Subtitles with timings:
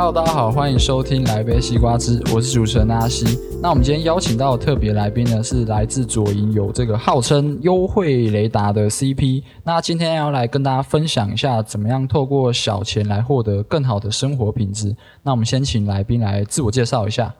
[0.00, 3.36] Hello，大家好，欢迎收听来杯西瓜汁，我是主持人阿西。
[3.60, 9.42] 那我们今天邀请到的特别来宾呢，是来自左营有这个号称优惠雷达的 CP。
[9.64, 14.94] 那今天要来跟大家分享一下，怎么样透过小钱来获得更好的生活品质。
[15.24, 17.34] 那我们先请来宾来自我介绍一下。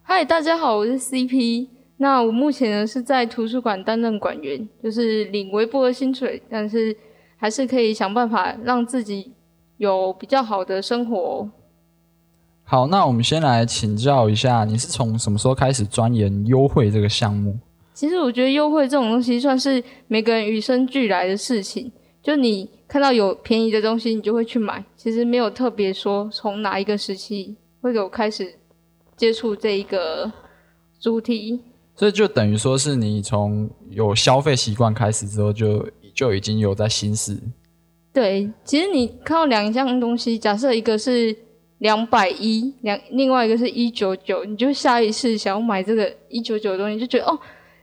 [0.00, 1.68] 嗨，大家好，我是 CP。
[1.98, 6.96] 那我目前呢是在图书馆担任馆员，就是领微薄的薪水，但是
[7.36, 9.32] 还是可以想办法让自己
[9.76, 11.46] 有比较好的生活。
[12.70, 17.56] 好，那我们先来请教一下，你是从什么时候开始钻研优惠这个项目？
[17.94, 21.90] 其实我觉得优惠这种东西算是每个人与生俱来的事情，
[22.22, 24.84] 就你看到有便宜的东西，你就会去买。
[24.98, 28.56] 其实没有特别说从哪一个时期会有开始
[29.16, 30.30] 接触这一个
[31.00, 31.58] 主题，
[31.96, 37.40] 所以就等于说是你从有消费习惯开始之后就，就就已经有在心思。
[38.12, 41.34] 对，其实你看到两样东西，假设一个是。
[41.78, 47.38] 两百一，两另外一个是一九九，你就下一次想要买这个一九九的东西，就觉得哦，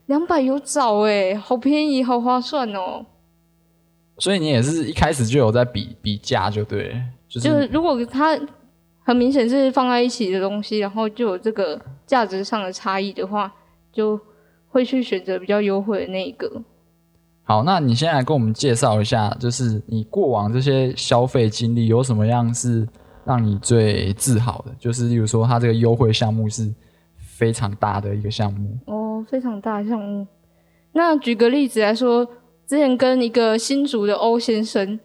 [0.07, 3.05] 两百有找诶，好便宜，好划算哦。
[4.17, 8.37] 所以你也是一开始就有在比比价，就对，就是，就是如果它
[9.03, 13.49] 很明显是放在一起的东西，然后就有这个价值上的差异的话，
[13.93, 14.19] 就
[14.67, 16.61] 会去选择比较优惠的那一个。
[17.43, 22.85] 好，那你先来跟我们介绍一下，就是你过往这些消费经历有什么样是。
[23.25, 26.71] 让你最自豪的，就是例如说，它这个优惠项目是
[27.17, 30.27] 非常大的一个项目哦，非常大项目。
[30.91, 32.23] 那举个例子来说，
[32.67, 34.99] 之前跟一个新竹的欧先生，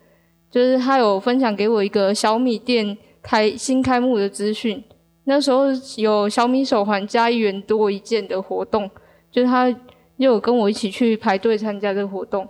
[0.51, 4.85] 就是他有分享给我一个小米店开新开幕的资讯。
[5.25, 5.65] 那时候
[5.97, 8.91] 有小米手环加一元多一件的活动，
[9.31, 9.67] 就是他
[10.19, 12.47] 又有跟我一起去排队参加这个活动，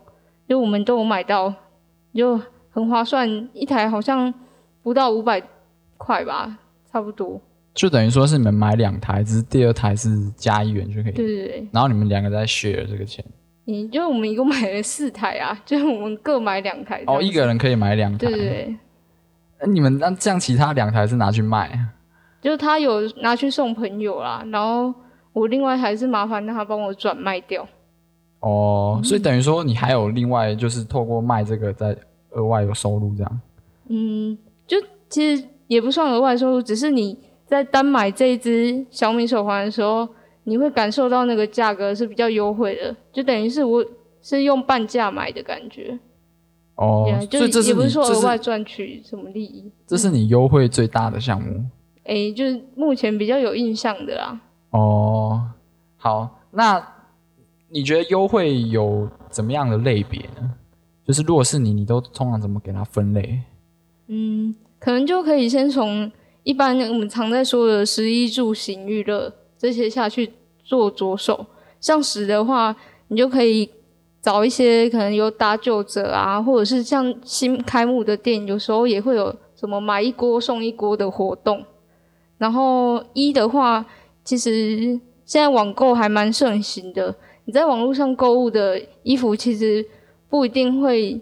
[0.48, 1.54] 就我们都有买到，
[2.12, 4.34] 就很划算，一台好像
[4.82, 5.40] 不到五百。
[6.00, 6.58] 快吧，
[6.90, 7.38] 差不多。
[7.74, 11.12] 就等于说是你们买两台，只是第二台是加一元就可以。
[11.12, 11.68] 对对对。
[11.70, 13.22] 然后你们两个在 share 这个钱。
[13.66, 17.04] 你就我们一共买了四台啊， 就是我们各买两台。
[17.06, 18.26] 哦，一个人可以买两台。
[18.26, 18.76] 对对对。
[19.60, 21.78] 那你们那这样，其他两台是拿去卖？
[22.40, 24.92] 就是他有拿去送朋友啦，然后
[25.32, 27.64] 我另外还是麻烦让他帮我转卖掉。
[28.40, 31.96] 哦，所以等于说你还有另外就是透过卖这个在
[32.30, 33.40] 额外有收入这样。
[33.88, 34.36] 嗯，
[34.66, 34.76] 就
[35.08, 35.44] 其实。
[35.70, 37.16] 也不算额外收入，只是你
[37.46, 40.08] 在单买这一只小米手环的时候，
[40.42, 43.86] 你会感受到那个价格是比较优惠的，就等于是我
[44.20, 45.96] 是用半价买的感觉。
[46.74, 49.70] 哦，yeah, 就也不是说额外赚取什么利益。
[49.86, 51.64] 这是你优惠最大的项目？
[52.02, 54.40] 诶、欸，就是目前比较有印象的啦。
[54.70, 55.40] 哦，
[55.98, 56.84] 好，那
[57.68, 60.52] 你觉得优惠有怎么样的类别呢？
[61.04, 63.40] 就是如果是你，你都通常怎么给它分类？
[64.08, 64.52] 嗯。
[64.80, 66.10] 可能就可以先从
[66.42, 70.32] 一般我们常在说的食衣住行娱乐这些下去
[70.64, 71.46] 做着手。
[71.78, 72.74] 像食的话，
[73.08, 73.68] 你就可以
[74.22, 81.62] 找一些可能有打九折啊，或者是像新开幕的店，有时候也会有什么买一锅送一锅的活动。
[82.38, 83.84] 然后一的话，
[84.24, 87.14] 其实现在网购还蛮盛行的。
[87.44, 89.86] 你在网络上购物的衣服，其实
[90.30, 91.20] 不一定会。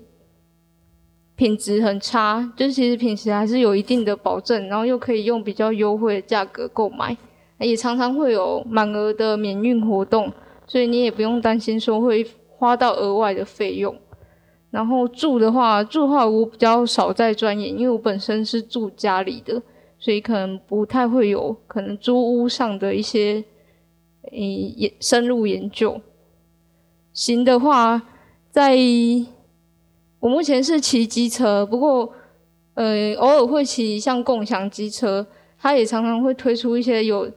[1.38, 7.16] 品质很差，就是其实品质还是有一定的保证，然后又可以用比较优惠的价格购买，
[7.60, 10.32] 也常常会有满额的免运活动，
[10.66, 13.96] 所以你也不用担心说会花到额外的费用。
[14.72, 19.62] 然后住的话，住的话我比较少在钻研，因为我本身是住家里的，
[19.96, 23.44] 所以可能不太会有可能租屋上的一些
[24.32, 26.00] 诶研深入研究。
[27.12, 28.02] 行的话，
[28.50, 28.76] 在。
[30.20, 32.12] 我目前是骑机车，不过，
[32.74, 37.30] 呃，偶尔会骑像共享机车，它也常常会推出一些有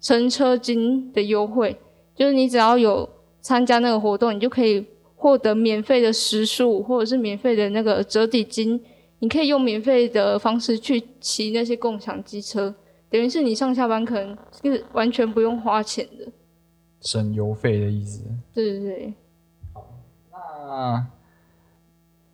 [0.00, 1.78] 乘车金的优惠，
[2.14, 3.08] 就是你只要有
[3.40, 8.82] 参加那个活动，你就可以获得免费的时数或者是免费的那个折抵金，
[9.18, 12.74] 你可以用免费的方式去骑那些共享机车，
[13.10, 16.32] 等于是你上下班可能是完全不用花钱的，
[17.02, 18.24] 省油费的意思。
[18.54, 19.14] 对对对。
[19.74, 19.86] 好，
[20.66, 21.06] 那。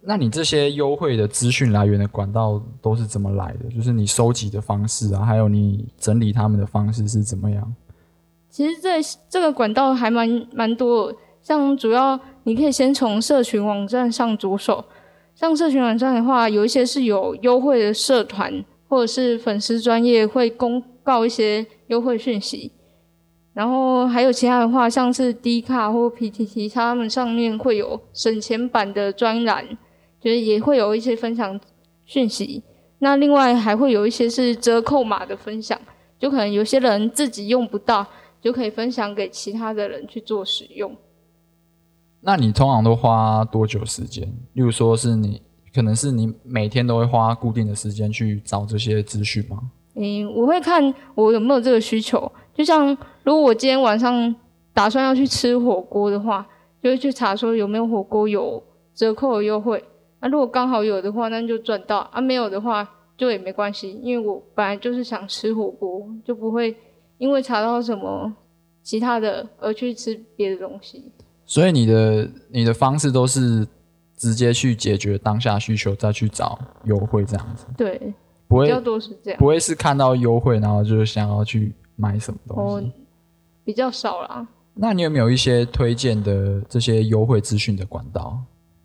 [0.01, 3.69] 那你这些优惠的资讯来源的管道都是怎么来的？
[3.69, 7.75] 就是你收集的方式啊，还有你整理他们的方式是怎么样？
[8.49, 8.91] 其实这
[9.29, 11.13] 这个管道还蛮蛮多，
[11.43, 14.85] 像主要你可以先从社群网站上着手。
[15.35, 22.73] 像社群网站的话，有一些是有优惠的社团，或者是粉丝专业会公告一些优惠讯息。
[23.53, 29.67] 然后还有其他的话，像是 D 卡或 PTT，他们上面会有省钱版的专栏。
[30.21, 31.59] 就是也会有一些分享
[32.05, 32.63] 讯息，
[32.99, 35.79] 那另外还会有一些是折扣码的分享，
[36.19, 38.07] 就可能有些人自己用不到，
[38.41, 40.95] 就可以分享给其他的人去做使用。
[42.21, 44.27] 那你通常都花多久时间？
[44.55, 45.41] 例如说是你，
[45.73, 49.71] 可能是你每天都会花固定的时间去找这些资讯吗？
[49.95, 52.31] 嗯，我会看我有没有这个需求。
[52.53, 52.89] 就像
[53.23, 54.35] 如果我今天晚上
[54.73, 56.45] 打算要去吃火锅的话，
[56.83, 58.61] 就会去查说有没有火锅有
[58.95, 59.83] 折扣的优惠。
[60.21, 66.77] 那、啊、如果刚好有的话，那就赚到；啊，没有的话就也没关系，因为我本来就是想吃火锅，就不会
[67.19, 68.33] 因为查到什么
[68.83, 71.13] 其他的而去吃别的东西。
[71.47, 73.67] 所以你的你的方式都是
[74.17, 77.65] 直接去解决当下需求，再去找优惠这样子。
[77.77, 78.13] 对，
[78.49, 82.87] 不会比较多是这样，不会是看到优惠然后就想要去买什么东西。
[82.87, 82.93] 哦，
[83.65, 84.47] 比较少啦。
[84.75, 88.39] 那你有没有一些推荐的这些优惠资讯的管道？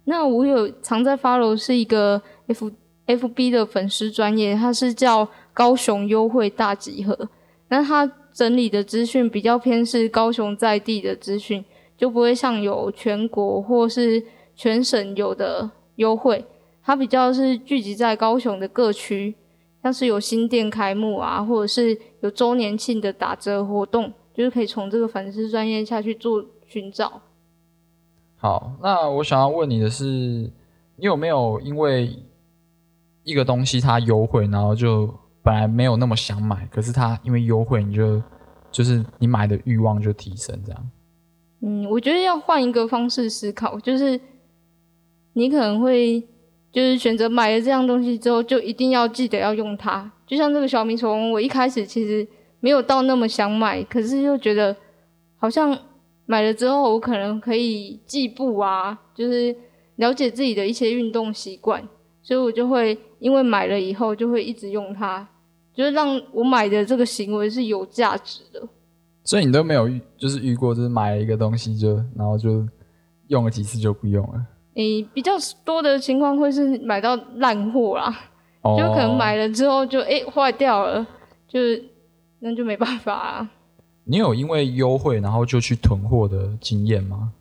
[0.06, 2.72] 那我有常在 follow 是一个 F
[3.06, 7.30] F B 的粉丝专业，它是叫高雄优惠大集合。
[7.70, 11.64] 那它整理的资讯比较偏是高雄在地的资讯，
[11.98, 14.24] 就不会像有全国或是
[14.56, 16.46] 全省有的优惠。
[16.84, 19.34] 它比较是聚集在高雄的各区，
[19.82, 27.22] 像是有新店开幕啊，或者是有周年庆的打折活动，就是可以从这个粉丝专业下去做寻找。
[28.44, 32.14] 好，那我想要问你的是，你有没有因为
[33.24, 35.10] 一个东西它优惠，然后就
[35.42, 38.22] 本来没有那么想买，可是它因为优惠，你就
[38.70, 40.90] 就是你买的欲望就提升这样？
[41.62, 44.20] 嗯，我觉得要换一个方式思考，就是
[45.32, 46.20] 你可能会
[46.70, 50.12] 就是选择买了这样东西之后，就一定要记得要用它。
[50.28, 52.28] 就像这个小米手环，我一开始其实
[52.60, 54.76] 没有到那么想买，可是又觉得
[55.38, 55.80] 好像。
[56.26, 59.56] 买了之后，我可能可以计步啊，就是
[59.98, 61.88] 了解自己的一些运动习惯，
[62.22, 65.28] 所以我就会因为买了以后就会一直用它，
[65.74, 68.62] 就是让我买的这个行为是有价值的。
[69.26, 72.66] 所以你都没有遇，就是遇过，就是买了一个东西就然后就
[73.28, 74.46] 用了几次就不用了。
[74.76, 75.34] 诶，比较
[75.64, 78.14] 多的情况会是买到烂货啦，
[78.62, 81.06] 哦，就可能买了之后就诶坏掉了，
[81.48, 81.84] 就是
[82.40, 83.50] 那就没办法啊。
[84.06, 87.32] 你有因为优惠然后就去囤货的经验吗？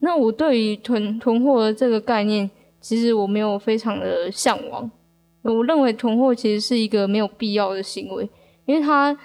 [0.00, 4.90] 那我对于囤囤货的这个概念，其实我没有非常的向往。
[5.42, 8.28] 我认为囤货其实是一个没有必要的行为，
[8.66, 9.16] 因为它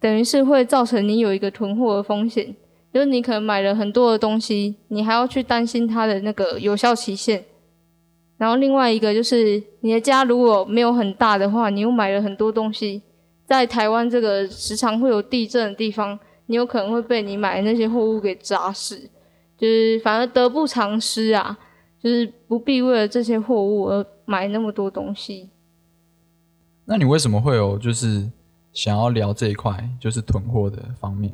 [0.00, 2.54] 等于是会造成你有一个囤货的风险，
[2.92, 7.44] 就是你可能买了很多的东西，你还要去担心它的那个有效期限。
[8.36, 13.02] 然后另外一个就是你的家如果没有很大的话，你又买了很多东西。
[13.48, 19.08] 在台湾这个时常会有地震的地方，你有可能会被你买的那些货物给砸死，
[19.56, 21.58] 就是反而得不偿失啊！
[21.98, 25.48] 就是不必为了这些货物而买那么多东西。
[26.84, 28.30] 那你为什么会有就是
[28.74, 31.32] 想要聊这一块，就是囤货的方面？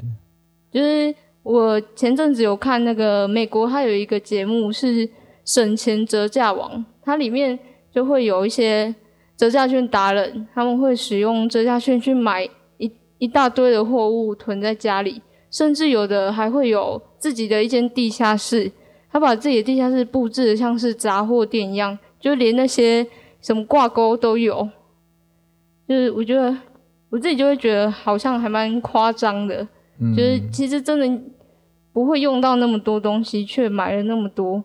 [0.71, 1.13] 就是
[1.43, 5.11] 我前阵子有看那个美国，它有一个节目是
[5.45, 7.59] 省钱折价王，它里面
[7.93, 8.95] 就会有一些。
[9.37, 12.49] 折价券达人，他们会使用折价券去买
[12.79, 15.21] 一一大堆的货物囤在家里，
[15.51, 18.71] 甚至有的还会有自己的一间地下室。
[19.11, 23.07] 他把自己的地下室布置的像是杂货店一样，就连那些
[23.41, 24.69] 什么挂钩都有。
[25.87, 26.57] 就是我觉得
[27.11, 29.67] 我自己就会觉得好像还蛮夸张的，
[30.01, 31.23] 嗯，就是其实真的
[31.93, 34.65] 不会用到那么多东西，却买了那么多。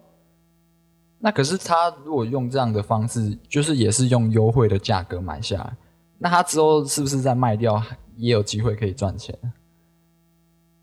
[1.19, 5.73] 那可是他如果用这样的方式，就是也是用优惠的价格买下来，
[6.17, 7.81] 那他之后是不是再卖掉
[8.15, 9.37] 也有机会可以赚钱？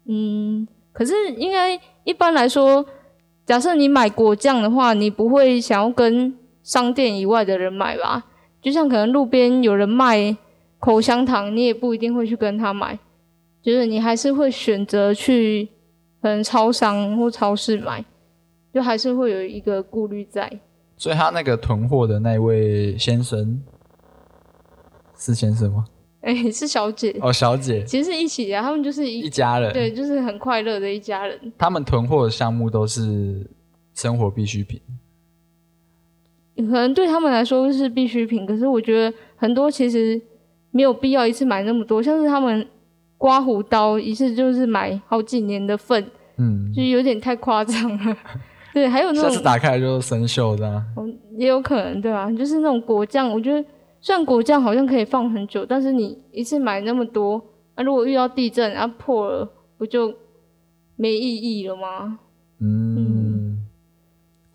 [0.04, 2.84] 嗯，可是应该一般来说，
[3.44, 8.24] 假设你买果酱的话，你不会想要跟商店以外的人买吧？
[8.60, 10.36] 就像可能路边有人卖
[10.78, 12.98] 口香糖，你也不一定会去跟他买，
[13.62, 15.68] 就是你还是会选择去
[16.20, 18.04] 可能超商或超市买。
[18.76, 20.46] 就还是会有一个顾虑在，
[20.98, 23.58] 所以他那个囤货的那位先生
[25.16, 25.86] 是先生吗？
[26.20, 31.40] 哎、欸，是小姐哦，小姐，其实是一起的，他们就是一,一家人，对，就是很快乐的一家人。
[31.56, 33.48] 他们囤货的项目都是
[33.94, 34.78] 生活必需品，
[36.56, 40.20] 可能对他们来说是必需品，可是我觉得很多其实
[40.70, 42.68] 没有必要一次买那么多，像是他们
[43.16, 46.06] 刮胡刀一次就是买好几年的份，
[46.36, 48.14] 嗯，就有点太夸张了。
[48.76, 52.30] 对，还有那种下次打开来就生锈的，嗯，也有可能，对吧？
[52.30, 53.66] 就是那种果酱，我觉得
[54.02, 57.42] 虽然果酱好像可以放很久，但是你一次买那么多，
[57.74, 60.14] 那、啊、如果遇到地震啊破了，不就
[60.94, 62.18] 没意义了吗？
[62.58, 63.66] 嗯，嗯。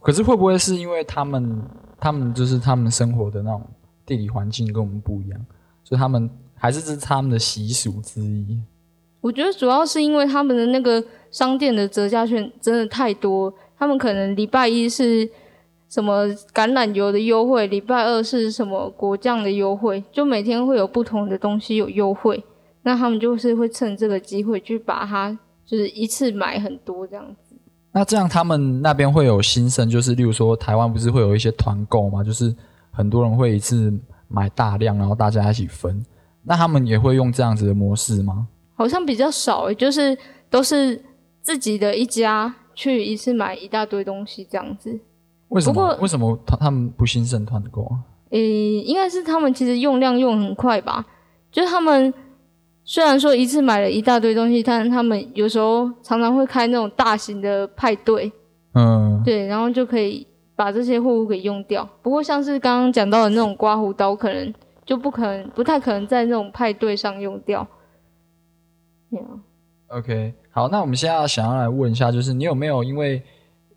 [0.04, 1.64] 可是会不会是因为他们，
[2.00, 3.64] 他们就是他们生活的那种
[4.06, 5.46] 地理环境跟我们不一样，
[5.84, 8.62] 所以他们还是这是他们的习俗之一。
[9.20, 13.52] 我觉得主要是因为他们的那个商店的折价券真的太多，
[13.82, 15.28] 他们可能礼拜一是
[15.90, 22.44] 什么橄榄油的优惠，礼拜二是什么果酱的优惠，就每天会有不同的东西有优惠，
[22.84, 25.36] 那他们就是会趁这个机会去把它
[25.66, 27.56] 就是一次买很多这样子。
[27.92, 32.56] 那这样他们那边会有新生，就是例如说台湾不是会有一些团购嘛，就是
[32.92, 33.92] 很多人会一次
[34.28, 36.06] 买大量，然后大家一起分，
[36.44, 38.48] 那他们也会用这样子的模式吗？
[38.76, 40.16] 好像比较少诶，就是
[40.52, 41.04] 都是
[41.42, 45.00] 自己的一家去一次买一大堆东西这样子。
[45.50, 45.74] 为什么？
[45.74, 48.00] 不过为什么他他们不兴盛团购啊？
[48.30, 51.06] 诶、欸，应该是他们其实用量用很快吧。
[51.52, 52.14] 就是他们
[52.86, 58.32] 虽然说一次买了一大堆东西，但是他们有时候常常会开那种大型的派对，
[58.74, 60.26] 嗯，对，然后就可以
[60.56, 61.88] 把这些货物给用掉。
[62.02, 64.54] 不过像是刚刚讲到的那种刮胡刀，可能
[64.86, 67.68] 就不可能，不太可能在那种派对上用掉。
[69.12, 69.40] Yeah.
[69.92, 73.22] OK，好，那我们现在想要来问一下，就是你有没有因为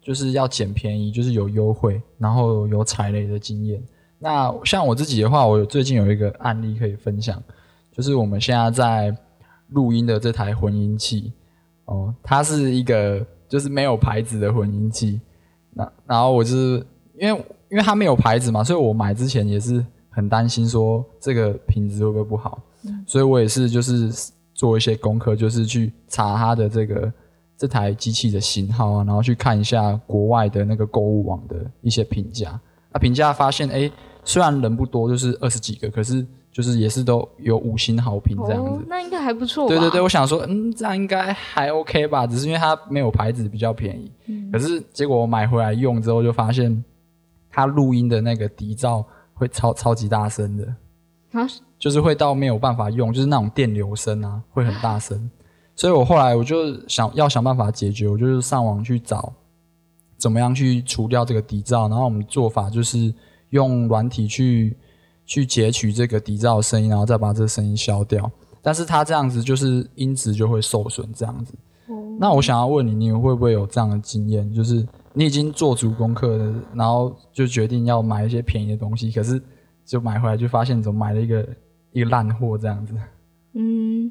[0.01, 3.83] 就是要捡便宜，就是有优惠，然后有踩雷的经验。
[4.21, 7.43] 那像我自己的话，我最近有一个案例可以分享，
[7.91, 9.17] 就是我们现在在
[9.71, 11.33] 录音的这台混音器
[11.87, 15.21] 哦，它是一个就是没有牌子的混音器。
[15.73, 16.87] 那然后我就是
[17.19, 24.09] 因为因为它没有牌子嘛，所以我买之前也是很担心说这个品质会不会不好，嗯、所以我也是就是
[24.65, 27.13] 做一些功课，就是去查它的这个。
[27.57, 32.61] 这台机器的型号啊，然后去看一下国外的那个购物网的一些评价。
[32.93, 33.89] 那评价发现，哎，
[34.25, 38.71] 虽然人不多，就是二十几个，可是就是也是都有五星好评这样子。
[38.71, 39.69] 哦，那应该还不错。
[39.69, 42.27] 对对对，我想说，嗯，这样应该还 OK 吧？
[42.27, 44.11] 只是因为它没有牌子，比较便宜。
[44.27, 44.51] 嗯。
[44.51, 46.85] 可是结果我买回来用之后，就发现
[47.53, 50.67] 它录音的那个底噪会超超级大声的。
[51.35, 51.47] 啊？
[51.79, 55.31] 就是会到没有办法用，就是那种电流声啊，会很大声。
[55.77, 59.33] 所以我后来我就想要想办法解决，我就是上网去找
[60.17, 63.13] 怎么样去除掉这个底噪，然后我们做法就是
[63.51, 64.77] 用软体去
[65.27, 68.31] 去截取这个底噪的声音，然后再把这个声音消掉。
[68.63, 71.53] 但是它这样子就是音质就会受损这样子。
[71.89, 72.17] 嗯。
[72.19, 74.51] 那我想要问你，你会不会有这样的经验？
[74.55, 79.43] 就是你已经做足功课了，然后就决定要买一些便宜的东西，可是
[79.85, 81.47] 就买回来就发现怎么买了一个
[81.93, 82.95] 一个烂货这样子。
[83.55, 84.11] 嗯。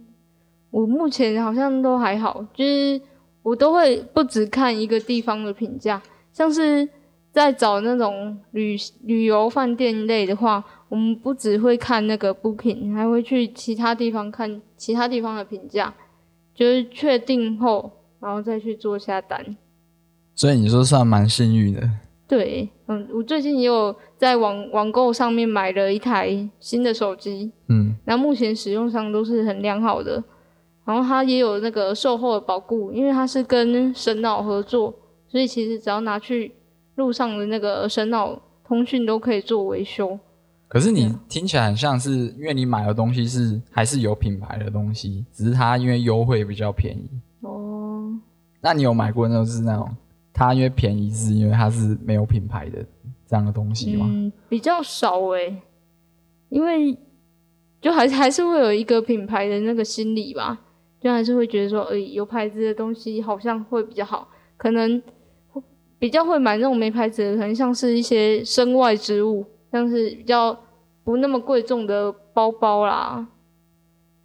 [0.72, 3.00] 我目前好像都还好，就是
[3.44, 6.02] 我都会不只看一个地方的评价，
[6.32, 6.90] 像是
[7.32, 15.94] 在找那种旅旅游饭店类的话，我们不只会看那个 Booking，还会去其他地方看其他地方的评价，
[16.56, 19.56] 就是确定后，然后再去做下单。
[20.34, 21.88] 所以你说算蛮幸运的。
[22.28, 30.24] 对，嗯，我最近也有在网网购上面买了一台新的手机，嗯，那目前使用上都是很良好的。
[30.86, 34.94] 然后它也有那个售后的保固，因为它是跟神脑合作，
[35.30, 36.54] 所以其实只要拿去
[36.96, 40.20] 路上的那个神脑通讯都可以做维修。
[40.68, 47.10] 可是你听起来很像是，因为你买的东西是还是有品牌的东西，只是它因为优惠比较便宜。
[47.42, 48.12] 哦。
[48.60, 49.90] 那你有买过那种是那种
[50.34, 52.84] 它因为便宜是因为它是没有品牌的
[53.28, 54.08] 这样的东西吗？
[54.10, 55.62] 嗯，比较少诶、
[56.50, 56.98] 因为
[57.80, 60.60] 就还还是会有一个品牌的那个心理吧。
[61.00, 65.04] 就还是会觉得说，诶，有牌子的东西好像会比较好，可能
[66.00, 70.58] 比较会买那种没牌子的，可能像是一些身外之物，像是比较
[71.04, 73.28] 不那么贵重的包包啦，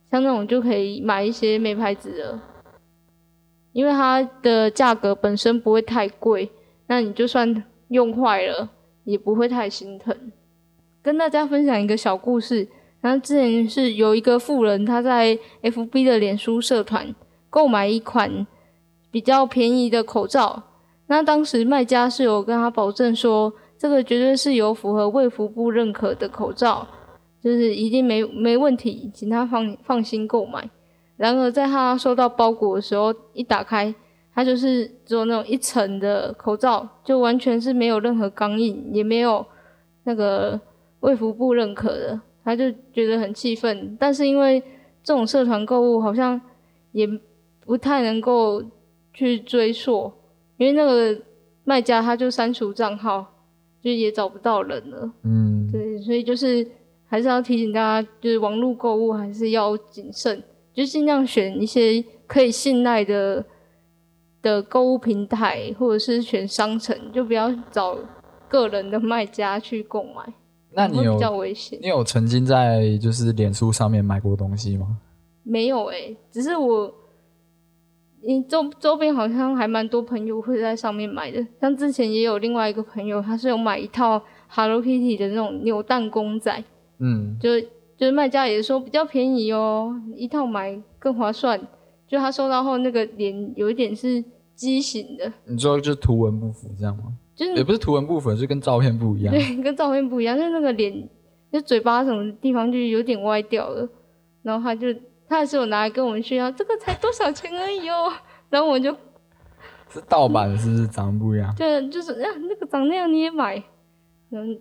[0.08, 2.40] 像那种就可以买一些没牌子的，
[3.78, 6.50] 因为它的价格本身不会太贵，
[6.88, 8.68] 那你就算用坏了
[9.04, 10.12] 也不会太心疼。
[11.00, 12.66] 跟大家分享一个小故事。
[13.00, 17.14] 然后之前是有一个富人，他在 FB 的脸书社团
[17.48, 18.44] 购买一款
[19.12, 20.60] 比较便宜的口罩。
[21.06, 26.84] 那当时卖家是有跟他保证说，这个绝对是有符合卫福部认可的口罩，
[27.40, 30.68] 就是一定没没问题，请他放放心购买。
[31.18, 33.94] 然而在他收到包裹的时候，一打开，
[34.34, 39.44] 他就是只有那种一层的口罩，就完全是没有任何钢印，也没有
[40.04, 40.58] 那个
[41.00, 42.18] 卫福部认可的。
[42.44, 44.58] 他就觉得很气愤，但是因为
[45.02, 46.40] 这种社团购物好像
[46.92, 47.06] 也
[47.60, 48.62] 不太能够
[49.12, 50.10] 去追溯，
[50.56, 51.20] 因为那个
[51.64, 53.26] 卖家他就删除账号，
[53.82, 55.12] 就也找不到人了。
[55.24, 56.66] 嗯，对，所以就是
[57.06, 60.42] 还是要提醒大家，就是网络购物还是要谨慎，
[60.78, 63.44] 就尽量选一些可以信赖的
[64.40, 67.98] 的购物平台，或者是选商城，就不要找
[68.48, 70.32] 个人的卖家去购买。
[70.70, 71.76] 那你有比较危险？
[71.82, 74.86] 你有曾经在就是脸书上面买过东西吗？
[75.42, 76.94] 没有诶、欸，只是我，
[78.22, 81.44] 你周周边好像还蛮多朋友会在上面买的。
[81.60, 86.62] 像之前也有另外一个朋友，他是有买一套 Hello Kitty 的那种扭蛋公仔，
[87.00, 87.50] 嗯，就
[87.98, 91.60] 就是卖家也说比较便宜哦，一套买更划算。
[92.06, 94.24] 就他收到后，那个脸有一点是
[94.54, 95.30] 畸形的。
[95.44, 97.12] 你知道就是图文不符这样吗？
[97.34, 99.34] 就是也不是图文不符，是跟照片不一样。
[99.34, 101.06] 对，跟照片不一样，就是那个脸，
[101.52, 103.86] 就嘴巴什么地方就有点歪掉了。
[104.42, 104.86] 然后他就。
[105.30, 108.10] 他还是有拿来跟我们炫耀，这个才多少钱而已哦。
[108.48, 108.90] 然后我就
[109.90, 111.54] 是盗版，是不是长得不一样？
[111.54, 113.62] 对，就是啊，那个长那样你也买，
[114.30, 114.58] 嗯，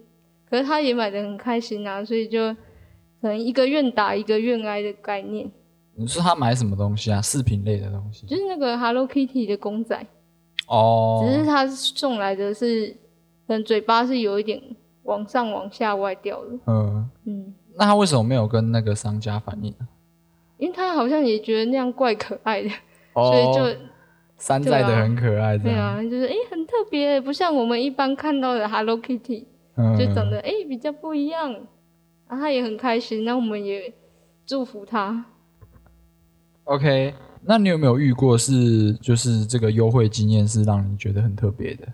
[0.49, 2.53] 可是他也买的很开心啊，所以就
[3.21, 5.49] 可能一个愿打一个愿挨的概念。
[5.95, 7.21] 你说他买什么东西啊？
[7.21, 10.05] 饰品类的东西，就是那个 Hello Kitty 的公仔。
[10.67, 12.87] 哦，只是他送来的是，
[13.47, 14.61] 可能嘴巴是有一点
[15.03, 16.51] 往上往下歪掉的。
[16.67, 17.09] 嗯。
[17.25, 19.87] 嗯，那他为什么没有跟那个商家反映呢？
[20.57, 22.69] 因为他好像也觉得那样怪可爱的，
[23.13, 23.79] 哦、所以就
[24.39, 29.45] 山寨的很可爱，对啊，就是哎、欸、很特别，不像我们一般看到的 Hello Kitty，、
[29.75, 31.55] 嗯、就长得哎、欸、比较不一样，
[32.27, 33.93] 啊他也很开心，那我们也
[34.45, 35.25] 祝福他。
[36.65, 41.87] OK，那你有没有遇过是就是这个优惠经验是让你觉得很特别的？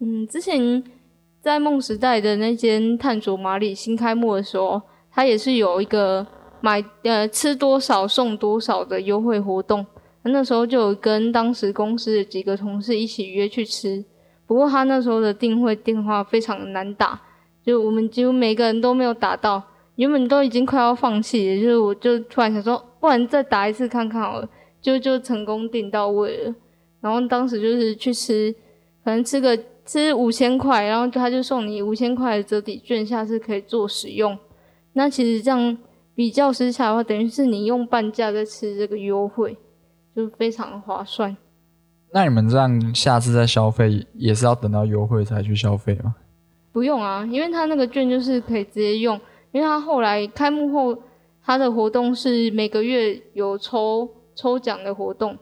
[0.00, 0.82] 嗯，之前
[1.40, 6.26] 在梦时代的那间探索马里新开幕的时候，他也是有一个。
[6.62, 9.86] 买呃吃多少送多少的优惠活动，
[10.24, 14.04] 那时候就有跟当时公司的几个同事一起约去吃。
[14.46, 17.18] 不过他那时候的订会电话非常的难打，
[17.70, 19.62] 就我们几乎每个人都没有打到，
[19.96, 21.62] 原本都已经快要放弃了。
[21.62, 24.48] 就是我就突然想说，不然再打一次看看好了，
[24.80, 26.54] 就就成功订到位了。
[27.00, 28.54] 然后当时就是去吃，
[29.04, 34.36] 可能吃个吃五千块，然后他就送你五千块的折抵券，下次可以做使用。
[34.94, 35.78] 那其实这样。
[36.12, 39.56] 比较之下的话，等于是你用半价在吃这个优惠，
[40.14, 41.34] 就非常划算。
[42.12, 46.14] 那你们这样下次再消费也是要等到优惠才去消费吗？
[46.72, 49.20] 不用啊，因为他那个券就是可以直接用，
[49.52, 51.02] 因为他后来开幕后，
[51.42, 55.36] 他的活动是每个月有抽抽奖的活动，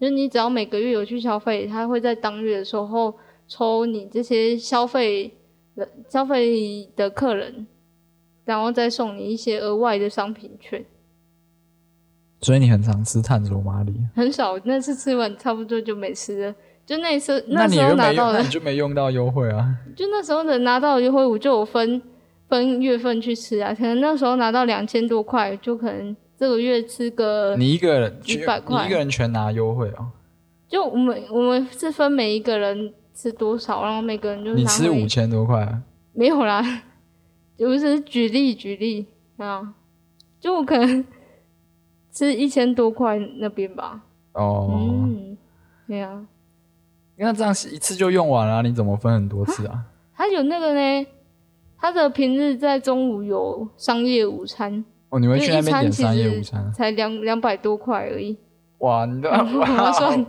[0.00, 3.14] 就是你只要每个月有去消费，他会在当月的时候
[3.48, 5.32] 抽你这些消费
[5.74, 7.66] 的消费的客人。
[8.44, 10.84] 然后再送你一些额外的商品券，
[12.40, 13.94] 所以你很常吃探索马里？
[14.16, 16.54] 很少，那次吃完差不多就没吃了。
[16.84, 19.76] 就那次那时候拿到的， 你就没用到优惠啊？
[19.96, 22.02] 就那时候能拿到优惠，我就有分
[22.48, 23.72] 分月份去吃啊。
[23.72, 30.08] 可能那时候拿到两千多块，就可能这个月吃个你一个人几百块，你一个人全拿优惠啊。
[30.68, 35.82] 就我们我们是分每一个人吃多少，然后每个人就你吃五千多块啊？
[36.12, 36.82] 没有啦。
[37.56, 39.74] 就是举例举例啊，
[40.40, 41.04] 就我可能
[42.10, 44.00] 吃一千多块那边吧。
[44.32, 45.36] 哦，嗯，
[45.86, 46.26] 对啊。
[47.22, 49.84] 那这样一次就用完了啊，你怎么分很多次啊？
[50.14, 51.06] 他有那个呢，
[51.78, 54.84] 他的平日在中午有商业午餐。
[55.10, 56.72] 哦，你会去那边点商业午餐？
[56.72, 58.36] 才两两百多块而已。
[58.78, 60.26] 哇，你都 划算，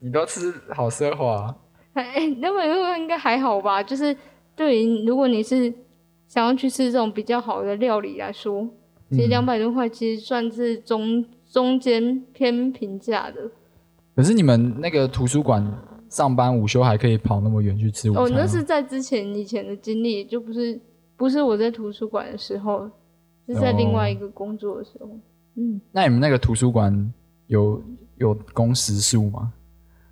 [0.00, 1.54] 你都吃好奢华。
[1.94, 3.82] 哎，两百多块应该还好吧？
[3.82, 4.16] 就是
[4.56, 5.72] 对于，如果你是。
[6.30, 8.64] 想要去吃这种比较好的料理来说，
[9.10, 13.50] 其实两百多块其实算是中中间偏平价的。
[14.14, 15.60] 可是你们那个图书馆
[16.10, 18.24] 上班午休还可以跑那么远去吃午餐？
[18.24, 20.78] 哦，那是在之前以前的经历，就不是
[21.16, 22.90] 不是我在图书馆的时候，
[23.46, 25.06] 是在另外一个工作的时候。
[25.06, 25.20] 哦、
[25.54, 27.12] 嗯，那你们那个图书馆
[27.46, 27.82] 有
[28.18, 29.52] 有工时数吗？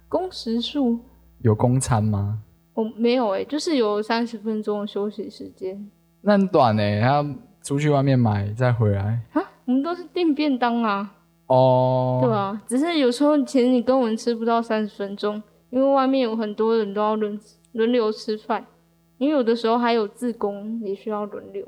[0.08, 0.98] 工时数
[1.40, 2.40] 有供餐吗？
[2.74, 5.90] 哦，没有哎、欸，就是有三十分钟的休息时间。
[6.20, 7.26] 那很短呢，还要
[7.62, 9.42] 出去外面买再回来啊？
[9.64, 11.14] 我们都是订便当啊。
[11.46, 17.38] 哦，对啊，只是有时候其实你跟我们吃不到三十分钟，因为外面有很多人都要轮
[17.72, 18.66] 轮流吃饭，
[19.18, 21.66] 因为有的时候还有自工也需要轮流。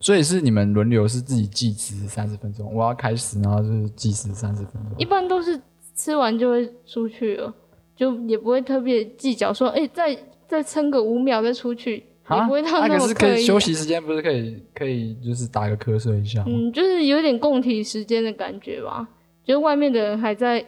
[0.00, 4.92] 所以是你们轮流是自己计时三十分钟，我要开始，然后就是计时三十分钟。
[4.96, 5.60] 一般都是
[5.94, 7.52] 吃完就会出去了，
[7.96, 12.04] 就也不会特别计较说，哎、欸，再再撑个五秒再出去。
[12.30, 12.88] 也不会到那么刻意、啊。
[12.88, 16.46] 那、啊、可是可以休息时间，不是可以可以就是打个瞌睡一下吗？
[16.48, 19.08] 嗯，就是有点共体时间的感觉吧。
[19.42, 20.62] 就是外面的人还在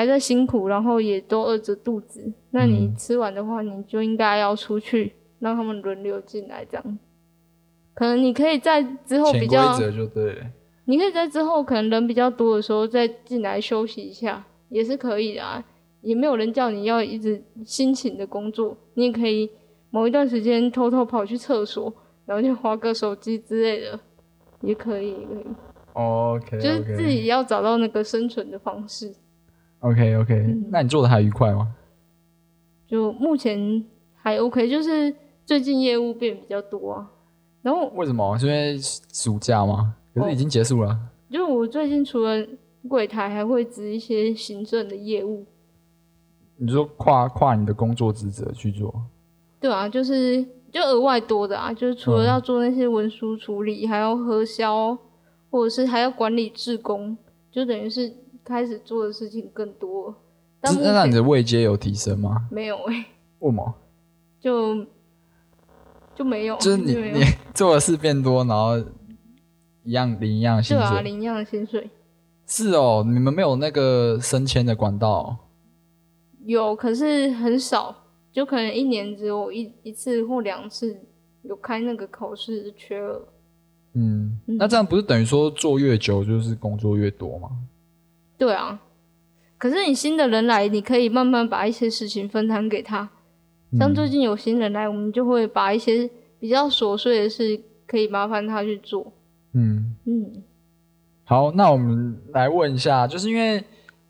[0.00, 2.32] 还在辛苦，然后也都饿着肚子。
[2.52, 6.98] 那你吃完的话，你就应该要出去，让他们轮流进来，这样。
[7.92, 9.78] 可能你可以在之后比较。
[10.86, 15.62] 你可以在之后可能人比较多的时候再进来休息一下，也是可以的啊。
[16.00, 19.50] 也没有人叫你要一直辛勤的工作，你也可以。
[19.90, 21.92] 某一段时间偷偷跑去厕所，
[22.24, 24.00] 然后就划个手机之类的，
[24.62, 25.46] 也可以，也可以。
[25.92, 26.60] OK，, okay.
[26.60, 29.12] 就是自己要找到那个生存的方式。
[29.80, 31.74] OK OK，、嗯、那你做的还愉快吗？
[32.86, 35.14] 就目前还 OK，就是
[35.44, 37.10] 最近业务变比较多啊。
[37.62, 38.38] 然后为什么？
[38.38, 39.94] 是因为暑假吗？
[40.14, 40.90] 可是已经结束了。
[40.90, 40.98] 哦、
[41.30, 42.46] 就我最近除了
[42.88, 45.46] 柜台，还会值一些行政的业务。
[46.56, 48.92] 你说跨跨你的工作职责去做？
[49.60, 54.98] 对啊，就是就额外多的啊，就是除了要做那些文书处理，嗯、还要核销，
[55.50, 57.16] 或者是还要管理志工，
[57.50, 58.12] 就等于是
[58.44, 60.14] 开始做的事情更多。
[60.60, 62.48] 但是那你的位阶有提升吗？
[62.50, 63.06] 没有哎、欸。
[63.38, 63.74] 为什么？
[64.40, 64.86] 就
[66.14, 66.56] 就没有。
[66.58, 67.24] 就是你你
[67.54, 68.78] 做的事变多，然后
[69.84, 70.86] 一样领一样的薪水。
[70.86, 71.88] 对啊，领一样的薪水。
[72.46, 75.36] 是哦，你们没有那个升迁的管道。
[76.44, 77.94] 有，可是很少，
[78.32, 80.98] 就可能一年只有一一次或两次
[81.42, 83.22] 有开那个考试的缺额。
[83.94, 87.50] 嗯，那这样不是等于说做越久就是工作越多吗？
[88.40, 88.80] 对啊，
[89.58, 93.08] 可是你新的人来，你可以慢慢把一些事情分摊给他。
[93.78, 99.12] 像最近有新人来，我们就会把一些比较琐碎的事可以麻烦他去做。
[99.52, 100.42] 嗯嗯，
[101.24, 103.62] 好，那我们来问一下，就是因为。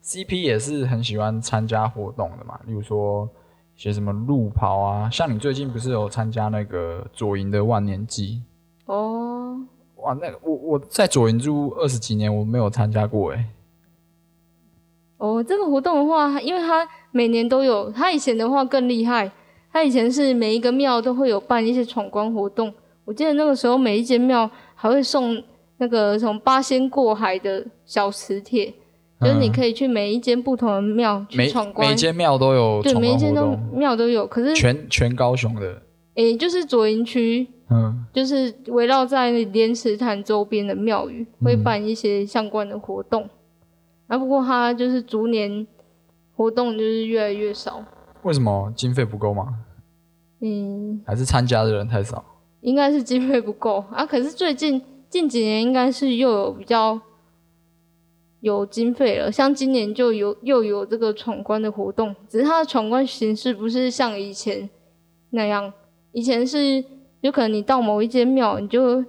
[0.02, 3.28] CP 也是很喜欢参加活动的嘛，例如说
[3.76, 8.42] 一些什么路跑啊，像你最近不是有参加那个左营的万年祭？
[8.86, 9.60] 哦，
[9.96, 13.44] 哇，那个我我在左营住二十几年，我没有参加过哎。
[15.20, 19.30] 哦，这个活动的话，因为它每年都有，它以前的话更厉害，
[19.72, 22.72] 它以前是每一个庙都会有办一些闯关活动，
[23.04, 25.40] 我记得那个时候每一间庙还会送
[25.76, 28.74] 那个从八仙过海的小磁铁。
[29.20, 34.26] 就是你可以去每一间不同的庙去闯关，每间庙都有，对，每一间都庙都有。
[34.26, 35.82] 可是全全高雄的，
[36.14, 43.28] 诶、欸，就是左营区，嗯，就是围绕在莲池潭周边的庙宇会办一些相关的活动。
[44.10, 45.66] 啊、嗯，不过它就是逐年
[46.36, 47.82] 活动就是越来越少。
[48.24, 48.70] 为什么？
[48.76, 49.54] 经费不够吗？
[50.40, 52.22] 嗯，还是参加的人太少？
[52.60, 54.04] 应该是经费不够啊。
[54.04, 57.00] 可是最近近几年应该是又有比较。
[58.42, 64.66] 有经费了，像今年就有又有这个闯关的活动，只是它的闯关形式不是像以前
[65.28, 65.70] 那样，
[66.12, 66.82] 以前是
[67.20, 69.04] 有可能你到某一间庙，你就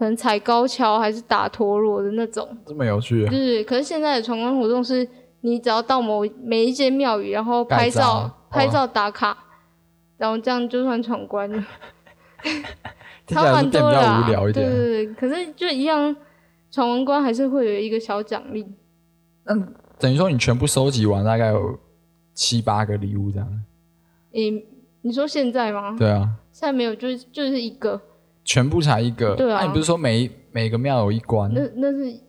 [0.00, 3.30] 可能踩高跷还是打陀螺的那种，这么有趣啊。
[3.30, 5.06] 是，可是现在的闯关活动是，
[5.42, 9.36] 你只要到某每一间庙宇，然后拍照拍照打卡，
[10.16, 11.62] 然后这样就算闯关了。
[13.28, 16.16] 差蛮多的啊，对对对，可是就一样。
[16.72, 18.64] 闯完关还是会有一个小奖励。
[19.46, 21.76] 嗯，等于说你全部收集完，大概有
[22.32, 23.64] 七八个礼物这样。
[24.34, 24.66] 诶、欸，
[25.02, 25.96] 你说现在吗？
[25.98, 26.30] 对啊。
[26.52, 28.00] 现在没有，就是就是一个。
[28.44, 29.34] 全部才一个。
[29.36, 29.60] 对啊。
[29.60, 31.52] 那你不是说每每个庙有一关？
[31.54, 32.20] 那那是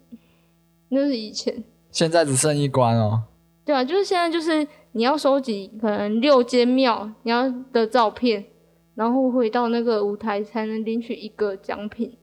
[0.89, 1.63] 那是以前。
[1.89, 3.24] 现在只剩一关哦。
[3.65, 8.43] 对啊，就是现在，就是你要收集可能六间庙你要的照片，
[8.95, 12.17] 然后回到那个舞台才能领取一个奖品。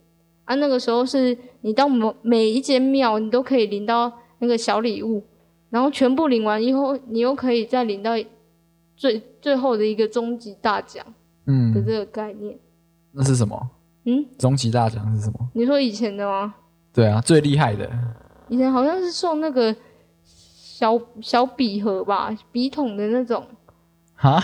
[0.45, 5.23] 啊，那个时候是你到每每一间庙，你都可以领到那个小礼物，
[5.69, 8.11] 然后全部领完以后，你又可以再领到
[8.95, 11.05] 最最后的一个终极大奖，
[11.45, 12.57] 嗯，的这个概念。
[13.11, 13.69] 那是什么？
[14.09, 15.49] 嗯，终极大奖是什么？
[15.53, 16.53] 你说以前的吗？
[16.93, 17.89] 对啊，最厉害的。
[18.47, 19.75] 以前好像是送那个
[20.23, 23.45] 小小笔盒吧，笔筒的那种。
[24.15, 24.43] 哈，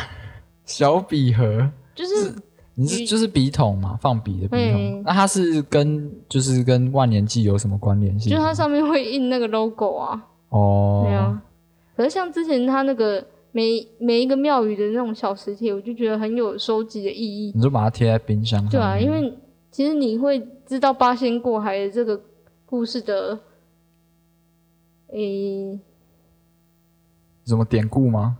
[0.65, 2.25] 小笔盒就是。
[2.25, 2.35] 是
[2.77, 5.01] 你是就是笔筒嘛，放笔的笔筒。
[5.05, 8.29] 那它是跟就是跟万年祭有什么关联性？
[8.29, 10.21] 就它上面会印那个 logo 啊。
[10.49, 11.03] 哦。
[11.05, 11.41] 对啊。
[11.95, 17.53] 可是像之前它那个每每一个庙宇的那种小磁铁，我就觉得很有收集的意义。
[17.55, 18.69] 你就把它贴在冰箱上。
[18.69, 19.33] 对啊，因为
[19.75, 22.21] 其实你会知道八仙过海这个
[22.65, 23.37] 故事的，
[25.07, 25.79] 诶、欸，
[27.45, 28.37] 什么典故吗？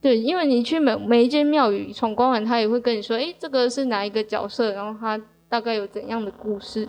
[0.00, 6.88] 对，因为你去每每一间庙宇闯关完，他也会跟你说，诶，这个是哪一个角色，然后他大概有怎样的故事。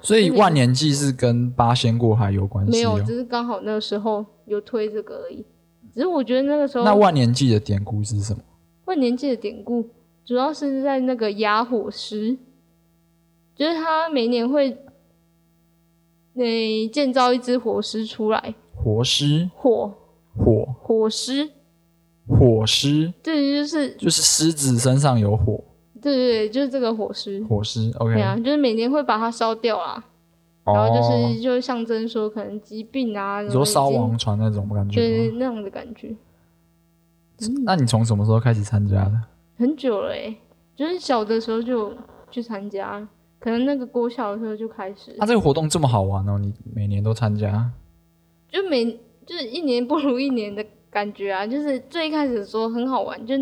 [0.00, 2.72] 所以万年祭是跟八仙过海有关系？
[2.72, 5.46] 没有，只是刚好那个时候有推这个而已。
[5.94, 8.42] 只是我觉得那个时候，那万年祭的典故是什么？
[8.86, 9.88] 万年祭的典故
[10.24, 12.36] 主要是在那个压火师，
[13.54, 14.76] 就是他每年会
[16.34, 18.54] 那建造一只火狮出来。
[18.74, 19.50] 火狮？
[19.54, 19.94] 火
[20.36, 21.50] 火火狮。
[22.28, 25.60] 火狮，对，就是就是狮子身上有火，
[26.00, 27.42] 对对对，就是这个火狮。
[27.44, 30.02] 火狮，OK，对啊，就是每年会把它烧掉啊，
[30.62, 31.02] 哦、然后就
[31.34, 36.14] 是就象征说可能疾病啊，你说烧王船那种感觉，对，那样的感觉。
[37.64, 39.20] 那你从什么时候开始参加的？
[39.58, 40.36] 很久了诶，
[40.76, 41.92] 就是小的时候就
[42.30, 43.06] 去参加，
[43.42, 45.16] 可能那个国小的时候就开始。
[45.18, 47.68] 啊，这个活动这么好玩哦，你每年都参加？
[48.48, 48.84] 就每
[49.26, 53.34] 就是一年不如一年的感觉啊，就是最开始的时候很好玩，就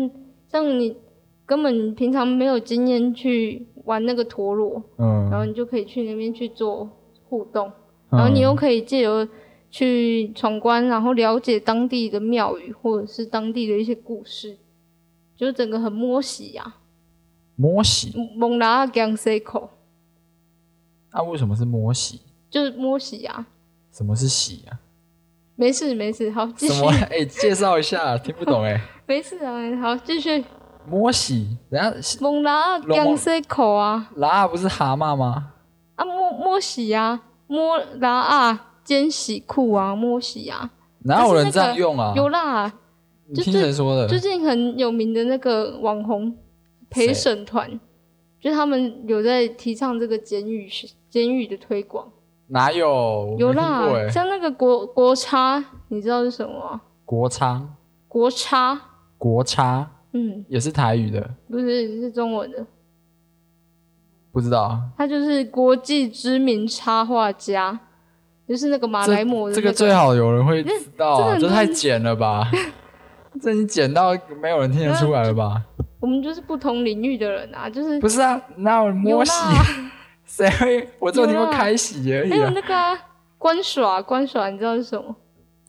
[0.47, 0.97] 像你
[1.45, 6.89] 根本平常没有经验去玩那个陀螺，嗯，然后你就可以去那边去做
[7.29, 7.67] 互动，
[8.09, 9.27] 嗯、然后你又可以借由
[9.69, 14.57] 去闯关，然后了解当地的庙宇或者是当地的一些故事，
[15.35, 16.77] 就整个很摸喜呀、啊。
[17.55, 18.11] 摸喜？
[18.35, 19.69] 蒙拉江西口。
[21.13, 22.21] 那为什么是摸洗？
[22.49, 23.45] 就是摸洗啊。
[23.91, 24.79] 什么是洗啊？
[25.55, 26.73] 没事没事，好继续。
[26.73, 26.89] 什么？
[27.11, 28.81] 哎、欸，介绍一下，听不懂哎、欸。
[29.05, 30.43] 没事啊，好继续。
[30.87, 34.09] 摸洗，人家蒙拉江西口啊。
[34.15, 35.51] 拉不是蛤蟆吗？
[35.95, 40.71] 啊摸摸洗啊，摸拉啊，兼喜裤啊，摸洗啊。
[41.03, 42.13] 哪有人这样用啊？
[42.15, 42.73] 有啦，
[43.27, 44.07] 你听谁说的？
[44.07, 46.35] 最近很有名的那个网红
[46.89, 47.79] 陪审团，
[48.39, 50.67] 就他们有在提倡这个监狱
[51.11, 52.07] 监狱的推广。
[52.47, 53.35] 哪有？
[53.37, 56.81] 有啦，像那个国国差，你知道是什么吗？
[57.05, 57.61] 国差，
[58.07, 58.81] 国差，
[59.17, 62.65] 国差，嗯，也是台语的，不是，是中文的，
[64.31, 64.81] 不知道。
[64.97, 67.79] 他就是国际知名插画家，
[68.47, 69.53] 就是那个马来貘的、那个。
[69.53, 72.49] 这个最好有人会知道啊，这太简了吧？
[73.41, 75.61] 这你简到没有人听得出来了吧？
[76.01, 78.41] 我们就是不同领域的人啊，就是不是啊？
[78.57, 79.31] 那我摸西。
[80.31, 80.89] 谁会？
[80.97, 82.35] 我只有听过开喜而已、啊。
[82.35, 83.01] 还有那个
[83.37, 85.13] 观、啊、耍，观耍，你知道是什么？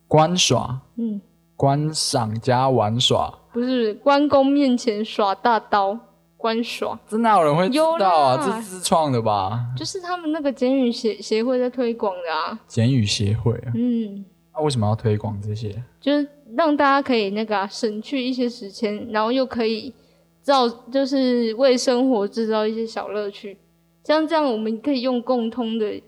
[0.07, 1.19] 观耍，嗯，
[1.57, 5.99] 观赏加玩耍，不是关公面前耍大刀，
[6.37, 6.97] 观耍。
[7.09, 8.37] 真的有人会知道啊？
[8.45, 9.59] 这是自创的吧？
[9.75, 12.57] 就是他们那个简语协协会在推广的啊。
[12.65, 14.23] 简语协会啊，嗯，
[14.53, 15.83] 那、啊、为什么要推广这些？
[15.99, 19.93] 就是让大家可以那个、啊、省去一些时间，然后又可以
[20.41, 23.57] 造，就是为生活制造一些小乐趣。
[24.03, 26.01] 像这样，我们可以用共通的，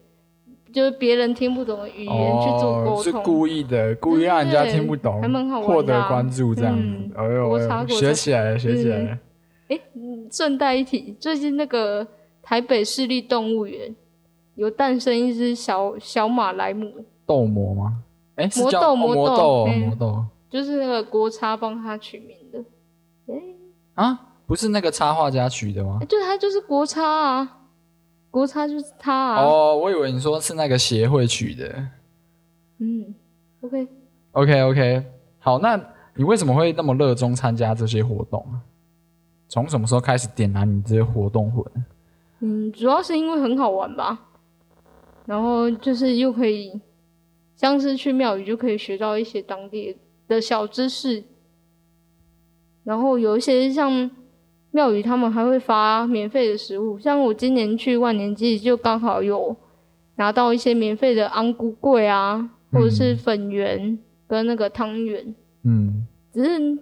[0.74, 2.98] 就是别人听不懂的语言去做沟通。
[2.98, 7.14] 哦，是故意的，故意让人家听不懂，还蛮好玩的，获得关注这样子。
[7.16, 9.18] 哎呦，学起来了，学起来了。
[9.70, 12.06] 哎、嗯，顺带一提，最近那个
[12.44, 13.96] 台北市立动物园
[14.56, 16.92] 有诞生一只小小马来貘。
[17.26, 18.04] 斗魔吗？
[18.36, 22.60] 哎，魔斗魔斗魔斗，就是那个国差帮他取名的。
[23.34, 23.42] 哎，
[23.96, 26.00] 啊，不是那个插画家取的吗？
[26.10, 27.62] 对，他就是国差啊。
[28.36, 29.42] 国差就是他啊！
[29.42, 31.88] 哦，我以为你说是那个协会取的。
[32.80, 33.16] 嗯
[33.62, 33.88] ，OK，OK，OK。
[34.34, 34.62] Okay.
[34.62, 35.04] Okay, okay.
[35.40, 35.80] 好，那
[36.16, 38.46] 你为什么会那么热衷参加这些活动？
[39.48, 41.64] 从什么时候开始点燃你这些活动魂？
[42.42, 44.28] 嗯，主要是因为很好玩吧。
[45.26, 46.82] 然后就是又可以，
[47.56, 51.24] 像是去庙宇就可以学到一些当地的小知识。
[52.84, 54.12] 然后有一些像。
[54.76, 59.56] 庙宇他们还会发免费的食物，像我今年去万年祭就刚好有
[60.18, 65.34] 拿到一些免费的安菇桂啊，或者是粉圆跟那个汤圆。
[65.64, 66.78] 嗯，只是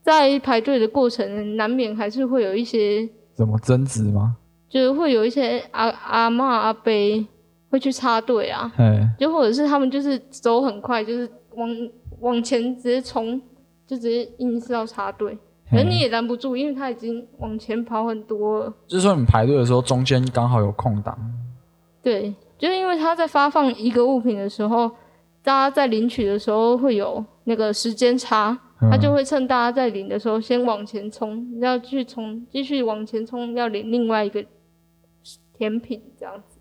[0.00, 4.36] 在排队的过程，难免还是会有一些怎么争执吗？
[4.68, 6.92] 就是会有一些阿阿妈阿伯
[7.68, 8.72] 会去插队啊，
[9.18, 11.68] 就或者是他们就是走很快，就是往
[12.20, 13.42] 往前直接冲，
[13.88, 15.36] 就直接硬是要插队。
[15.70, 18.72] 可是你也拦不住，因为他已经往前跑很多了。
[18.86, 21.18] 就是说，你排队的时候，中间刚好有空档。
[22.02, 24.88] 对，就是因为他在发放一个物品的时候，
[25.42, 34.44] 大家在领取的时候会有那个时间差，他就会趁大家在领的时候先往前冲，要去冲，继续往前冲，要领另外一个
[35.58, 36.60] 甜品这样子。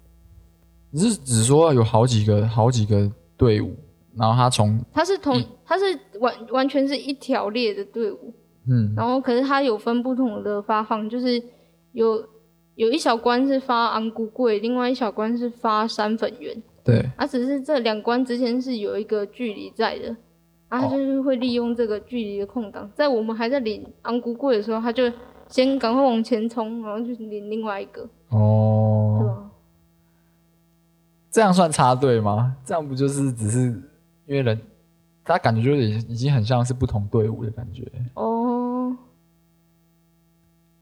[0.89, 3.75] 你是只说有好几个好几个队伍，
[4.15, 5.83] 然后他从他是同他是
[6.19, 8.33] 完完全是一条列的队伍。
[8.67, 11.41] 嗯，然后可是它有分不同的发放，就是
[11.91, 12.27] 有
[12.75, 16.61] 有一小关是发昂古贵，另外一小关是发山粉圆。
[16.83, 20.15] 对，啊，只是这两关之间是有一个距离在的，
[20.67, 25.11] 啊，他就是会利用这个距离的空档，哦，在我们还在领昂古贵的时候，他就
[25.47, 28.07] 先赶快往前冲，然后就领另外一个。
[28.29, 29.49] 哦，对吧？
[31.31, 32.55] 这样算插队吗？
[32.63, 33.61] 这样不就是只是
[34.27, 34.61] 因为人，
[35.23, 37.83] 他感觉就是已经很像是不同队伍的感觉。
[38.13, 38.34] 哦。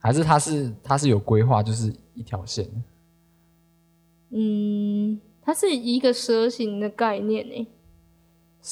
[0.04, 2.68] 还是它是它是有规划，就是一条线。
[4.28, 7.66] 嗯，它是一个蛇形的概念诶。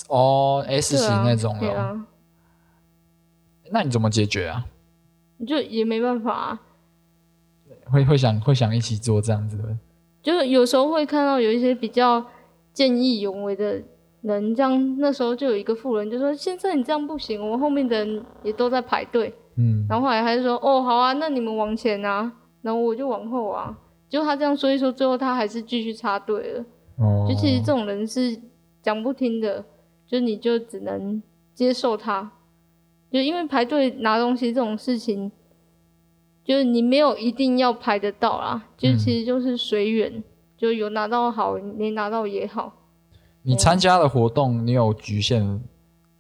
[0.09, 2.07] 哦，S 型那种对啊。
[3.71, 4.67] 那你怎么解决啊？
[5.39, 6.61] 你就也没办法啊。
[7.87, 9.75] 会会想会想一起做这样子的。
[10.23, 12.23] 就是有时候会看到有一些比较
[12.75, 13.83] 见义勇为的
[14.21, 23.77] 人，这样那时候就有一个富人就说：“先生，你这样不行，我们后面的人也都在排队。”嗯，然后后来他就说，哦，好啊，那你们往前啊，然后我就往后啊，
[24.09, 26.65] 就他这样说一说，最后他还是继续插队了。
[26.99, 28.39] 哦，就其实这种人是
[28.81, 29.65] 讲不听的，
[30.07, 31.23] 就你就只能
[31.55, 32.33] 接受他，
[33.11, 35.31] 就因为排队拿东西这种事情，
[36.45, 40.25] 就是你没有一定要排得到啦，就其实就是随缘，嗯、
[40.57, 42.73] 就有拿到好，没拿到也好。
[43.43, 45.61] 你参加的活动，你有局限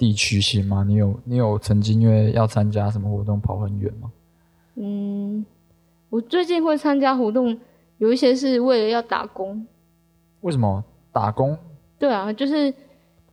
[0.02, 0.84] 地区性吗？
[0.84, 4.10] 你有你有曾经因为要参加什么活动跑很远吗？
[4.74, 5.46] 嗯，
[6.10, 7.56] 我最近会参加活动，
[7.98, 9.64] 有一些是为了要打工。
[10.40, 11.56] 为什么打工？
[12.00, 12.74] 对啊，就是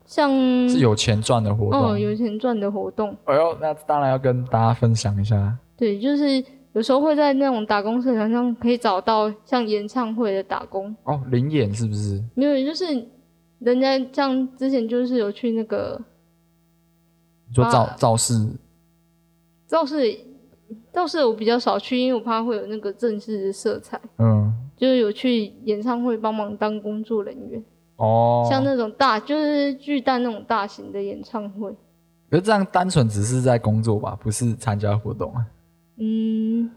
[0.05, 0.29] 像
[0.69, 3.17] 是有钱赚的活动，嗯，有钱赚的活动。
[3.23, 5.58] 哎呦，那当然要跟大家分享一下。
[5.75, 6.23] 对，就是
[6.73, 10.95] 有时候会在那种打工社团上可以找到像演唱会的打工。
[11.05, 12.23] 哦，临演是不是？
[12.36, 12.86] 没有，就是
[13.58, 15.99] 人家像之前就是有去那个。
[17.50, 18.34] 你说造造势，
[19.66, 20.20] 造势，
[20.94, 24.00] 造势我比较少去，因为我怕会有那个政治的色彩。
[24.20, 27.64] 嗯，就是有去演唱会帮忙当工作人员。
[27.96, 31.72] 哦，像那种大，就是巨蛋那种大型的演唱会。
[32.30, 35.44] 可是这样单纯只是在工作吧，不是参加活动啊。
[35.98, 36.70] 嗯，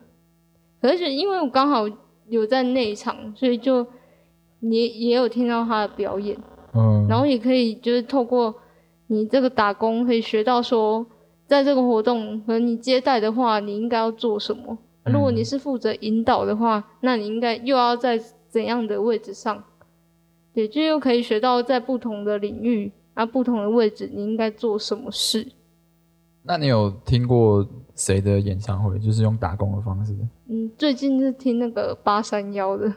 [0.81, 1.85] 而且因为我刚好
[2.29, 3.87] 有在内场，所以就
[4.61, 6.35] 也也有听到他的表演。
[6.73, 8.55] 嗯，然后也可以就是透过。
[9.13, 11.05] 你这个打工可以学到说，
[11.47, 14.79] 在这个活动和你接待的话，你应该要做什么？
[15.05, 19.63] 如果你是负责引导的话，那你应该又要在怎样的位置上？
[20.55, 25.47] 对，就又可以学到在不同的领域啊，不同的位置，你应该做什么事？
[26.45, 30.17] 那你有听过谁的演唱会，就是用打工的方式？
[30.49, 32.91] 嗯，最近是听那个八三幺的。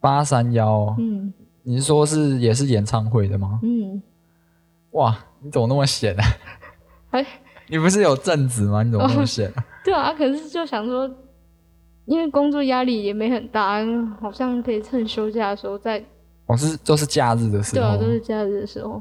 [0.00, 3.60] 八三幺，嗯，你是说是也是演唱会的吗？
[3.62, 4.02] 嗯。
[4.92, 6.24] 哇，你怎么那么闲啊？
[7.10, 7.26] 哎，
[7.68, 8.82] 你不是有正职吗？
[8.82, 9.54] 你怎么那么闲啊？
[9.56, 11.08] 哦，对啊，可是就想说，
[12.06, 13.78] 因为工作压力也没很大，
[14.20, 16.04] 好像可以趁休假的时候再。
[16.46, 17.82] 哦，是都是假日的时候。
[17.82, 19.00] 对啊，都是假日的时候，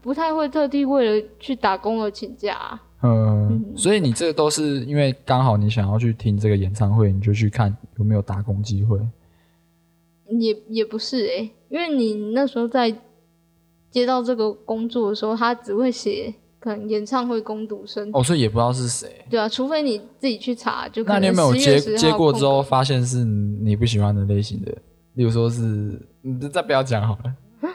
[0.00, 2.82] 不太会特地为了去打工而请假啊。
[3.02, 8.98] 嗯，嗯，所以你这个都是因为刚好你想要去听这个演唱会，你就去看有没有打工机会。
[10.38, 12.96] 也也不是诶、欸，因为你那时候在。
[13.90, 19.24] 接到这个工作的时候，他只会写可能演唱会工读生哦，所以也不知道是谁。
[19.30, 24.70] 对啊，除非你自己去查，就可能那你有没有接接过之后发现是你不喜欢的类型的？
[25.14, 25.60] 例如说是，
[26.20, 27.70] 你再不要讲好了。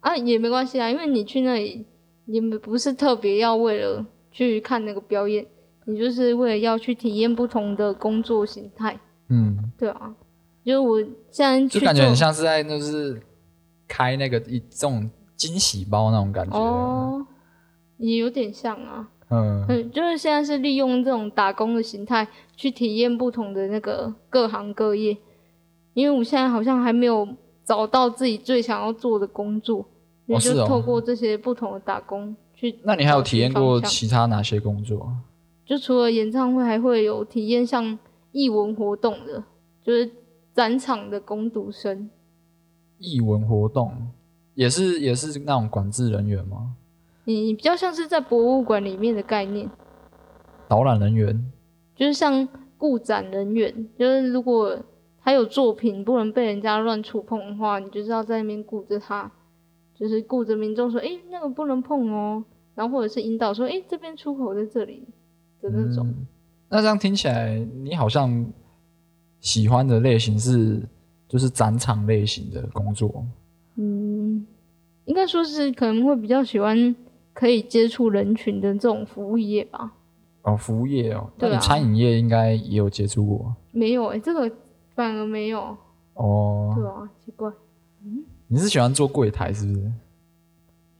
[0.00, 1.86] 啊，也没关系啊，因为你去那里
[2.26, 5.46] 也不是特别要为了去看那个表演，
[5.84, 8.98] 你就是为了要去体验不同的工作形态。
[9.28, 10.14] 嗯，对啊，
[10.64, 13.22] 就我现在就感觉很像是在就是。
[13.88, 17.26] 开那个一这种惊喜包那种感觉哦，
[17.96, 25.16] 也有点像啊，嗯，就是现在是利用这种打工的形态去体验不同的那个各行各业，
[25.94, 27.26] 因为我现在好像还没有
[27.64, 29.86] 找到自己最想要做的工作，
[30.26, 32.78] 也、哦、就透过这些不同的打工去。
[32.82, 35.10] 那你还有体验过其他哪些工作？
[35.64, 37.98] 就除了演唱会，还会有体验像
[38.32, 39.44] 艺文活动的，
[39.84, 40.10] 就是
[40.54, 42.08] 展场的工读生。
[42.98, 43.92] 艺文活动
[44.54, 46.74] 也是也是那种管制人员吗？
[47.24, 49.70] 你比较像是在博物馆里面的概念。
[50.66, 51.52] 导览人员
[51.94, 54.76] 就是像顾展人员，就是如果
[55.22, 59.30] 他有作品不能被人家乱触碰的话，你就是要在那边顾着他，
[59.94, 65.06] 就是顾着民众说：“哎、欸，那个不能碰哦。”然后或者是引导说：“哎、欸，这边出口在这里
[65.60, 66.08] 的那种。
[66.08, 66.26] 嗯”
[66.68, 68.46] 那这样听起来，你好像
[69.40, 70.82] 喜欢的类型是？
[71.28, 73.24] 就是展场类型的工作，
[73.76, 74.46] 嗯，
[75.04, 76.96] 应该说是可能会比较喜欢
[77.34, 79.92] 可以接触人群的这种服务业吧。
[80.42, 83.54] 哦，服务业哦，对啊，餐饮业应该也有接触过？
[83.72, 84.50] 没有哎、欸，这个
[84.94, 85.76] 反而没有。
[86.14, 87.52] 哦，对啊，奇怪。
[88.02, 89.92] 嗯，你是喜欢做柜台是不是？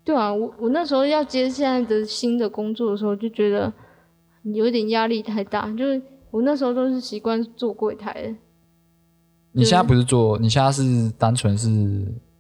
[0.05, 3.73] 对啊，我我那时候要接现在的新的工作的时候，就觉得
[4.43, 8.35] 有点压力太大，就是我那时候都是习惯做柜台的。
[9.59, 11.69] 你现在不是做，你现在是单纯是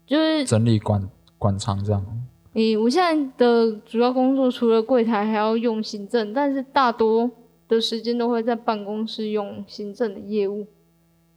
[0.06, 2.06] 就是整理管管仓这样。
[2.52, 7.28] 诶，我现在的主要工作除了柜台，还要用行政，但是大多
[7.66, 10.66] 的时间都会在办公室用行政的业务，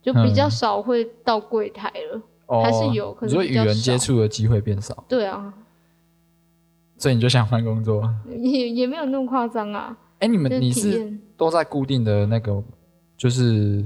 [0.01, 2.21] 就比较少会到柜台了。
[2.45, 5.03] 嗯、还是有，可是与人接触的机会变少。
[5.07, 5.53] 对啊，
[6.97, 8.07] 所以你就想换工作？
[8.29, 9.97] 也也没有那么夸张啊。
[10.19, 12.63] 哎，你们你是都在固定的那个
[13.17, 13.83] 就是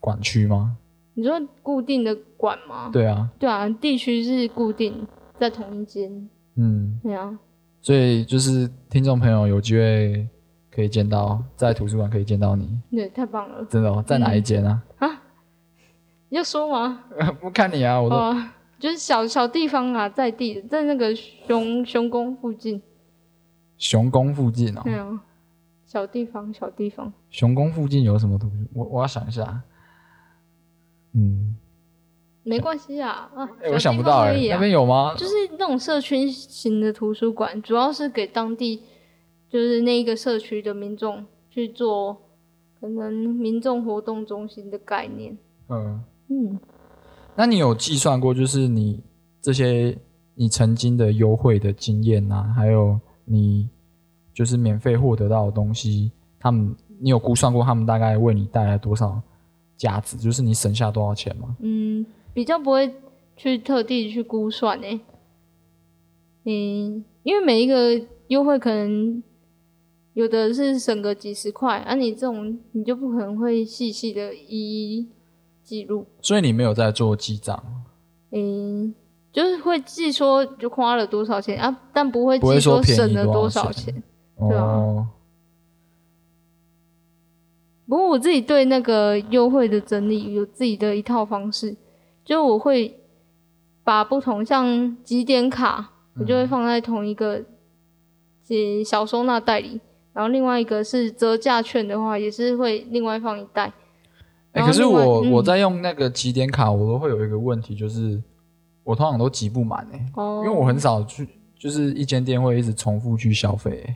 [0.00, 0.76] 管区吗？
[1.18, 2.90] 你说固定的馆吗？
[2.92, 5.06] 对啊，对啊，地区是固定
[5.40, 6.28] 在同一间。
[6.56, 7.38] 嗯，对啊。
[7.80, 10.28] 所以就是听众朋友有机会
[10.70, 12.68] 可以见到，在图书馆可以见到你。
[12.90, 13.64] 对，太棒了。
[13.64, 14.82] 真的哦，在哪一间啊？
[14.98, 15.22] 嗯、啊？
[16.28, 17.04] 你要说吗？
[17.40, 18.16] 不看你啊，我都。
[18.16, 22.82] 啊，就是小小地方啊，在地，在那个熊熊宫附近。
[23.78, 24.82] 熊宫附近哦。
[24.84, 25.18] 对啊，
[25.86, 27.10] 小地方，小地方。
[27.30, 28.56] 熊宫附近有什么图书？
[28.74, 29.62] 我我要想一下。
[31.16, 31.56] 嗯。
[32.48, 35.16] 没关系啊，啊，欸、我想不到哎、欸，那边有吗？
[35.16, 38.82] 就是那种社区型的图书馆，主要是给当地，
[39.50, 42.16] 就是那一个社区的民众去做，
[42.80, 45.36] 可能民众活动中心的概念。
[45.68, 46.60] 嗯嗯，
[47.34, 49.02] 那你有计算过，就是你
[49.42, 49.98] 这些
[50.36, 53.68] 你曾经的优惠的经验啊，还有你
[54.32, 59.20] 就是免费获得到的东西，他们你有估算过他们大概为你带来多少
[59.76, 60.16] 价值？
[60.16, 61.56] 就是你省下多少钱吗？
[61.60, 62.04] 嗯。
[62.34, 62.94] 比较不会
[63.34, 65.00] 去特地去估算诶，
[66.44, 69.22] 嗯，因为每一个优惠可能
[70.12, 75.08] 有的是省个几十块，而、啊、你这种你就不可能会细细的一一
[75.64, 76.04] 记录。
[76.20, 77.64] 所以你没有在做记账？
[78.32, 78.94] 嗯，
[79.32, 84.02] 就是会记说就花了多少钱啊，但不会记说省了多少钱，
[84.38, 84.62] 对啊。
[84.62, 85.06] 哦、
[87.88, 91.76] 不过我自己对那个优惠的整理有自己的一套方式。
[92.24, 92.98] 就我会
[93.84, 97.40] 把不同像几点卡，我就会放在同一个
[98.84, 99.80] 小收纳袋里，
[100.12, 103.72] 然后另外一个是折价券的话，也是会另外放一袋。
[104.50, 108.20] 哎、欸，可是我、嗯、我在用那个几点卡，我都会有一个问题，就是
[108.82, 113.94] 我通常都集不满哎，哦，因为我很少去，就是一间店会一直重复去消费。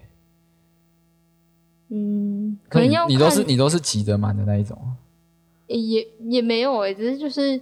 [1.90, 4.76] 嗯，可能要你，你都是你都是挤得满的那一种。
[5.66, 7.60] 也也没有哎，只是就是。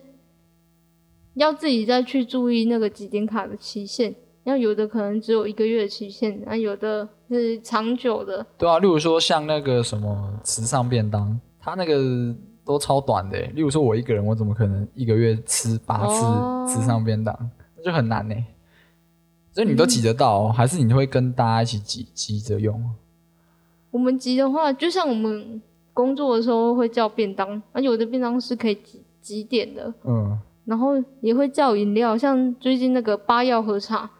[1.35, 4.12] 要自己再去注意那个几点卡的期限，
[4.43, 8.45] 要有的可能只有一个月的期限，啊，有的是长久的。
[8.57, 13.39] 对啊，例如说像那个什么时尚便当，它那个都超短的。
[13.55, 17.33] 例如说我一个人，我怎么可能一个月吃八次时尚便当？
[17.76, 18.35] 那、哦、就很难呢。
[19.53, 22.83] 所以你都挤得到、哦嗯，还是你会跟大家一起挤挤着用？
[23.91, 25.61] 我们集的话，就像我们
[25.95, 29.93] 工作的时候会叫便当，啊，有的便当是可以集集点的。
[30.05, 30.39] 嗯。
[30.64, 34.11] 然后也会叫饮料，像最近那个八药和茶，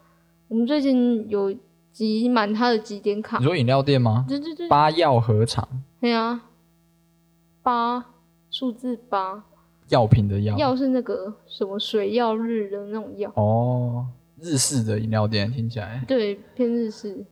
[0.49, 1.55] 我们最近有
[1.93, 3.37] 集满它的集点卡。
[3.39, 4.25] 你说饮料店吗？
[4.27, 4.67] 对对对。
[4.67, 5.69] 八药和茶。
[6.01, 6.43] 对啊。
[7.63, 8.03] 八
[8.51, 9.45] 数字八。
[9.91, 10.57] 药品的药。
[10.57, 13.31] 药是那个什么水药日的那种药。
[13.35, 14.07] 哦，
[14.41, 16.03] 日式的饮料店听起来。
[16.09, 17.25] 对，偏日式。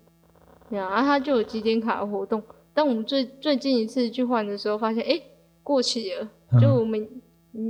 [0.71, 2.43] 对啊，他就有几点卡的活动，
[2.75, 5.21] 但我们最最近一次去换的时候，发现哎
[5.63, 6.29] 过期了，
[6.61, 7.09] 就我们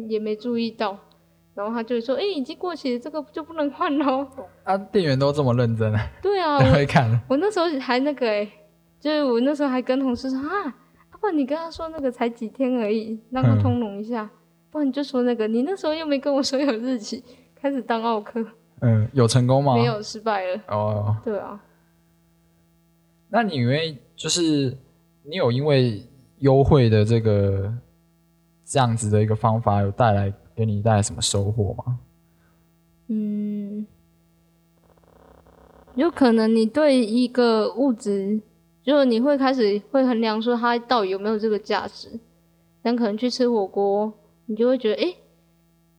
[0.09, 0.99] 也没注意到。
[1.55, 4.27] 然后他就说：“哎、欸，已经过期了，这个就不能换喽。”
[4.63, 6.07] 啊，店员都这么认真啊？
[6.21, 7.19] 对啊， 我会看。
[7.27, 8.47] 我那时候还那个哎，
[9.01, 10.75] 就是我那时候还跟同事说啊，
[11.19, 14.25] 不然你跟他说那个才几天而已，让他通融一下。
[14.25, 14.31] 嗯、
[14.71, 17.25] 不然你就说那个，你那时候又没跟我说有日期，
[17.55, 18.45] 开始当奥客。
[18.83, 19.77] 嗯，有成功吗？
[19.77, 20.61] 没有，失败了。
[20.69, 21.59] 哦，对啊。
[23.29, 24.77] 那你因为就是
[25.22, 26.03] 你有因为
[26.39, 27.72] 优惠的这个
[28.64, 30.33] 这样子的一个方法有带来。
[30.57, 31.99] 给你带来什么收获吗？
[33.09, 33.87] 嗯，
[35.95, 38.41] 有可能你对一个物质，
[38.83, 42.18] 就是你会开始会衡量说它到底有没有这个价值。
[42.81, 44.11] 但可能去吃火锅，
[44.47, 45.14] 你就会觉得，哎、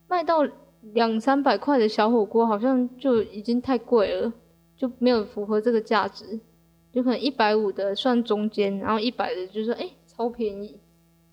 [0.07, 0.37] 卖到
[0.81, 4.33] 两三百块的小火锅好像就已经太贵了，
[4.75, 6.39] 就没有符合这个价值。
[6.97, 10.75] 就可能一百五的算中间，然后一百的就说，哎、欸，超便宜，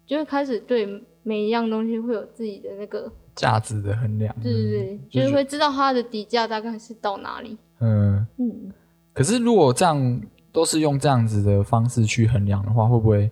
[0.06, 1.02] 就会开始对。
[1.26, 7.56] 每一样东西会有自己的那个价值的衡量，对对对，就是会知道它的底价大概是到哪里。
[7.80, 8.70] 嗯嗯。
[9.14, 10.20] 可是如果这样
[10.52, 13.22] 都是用这样子的方式去衡量的话，会不会，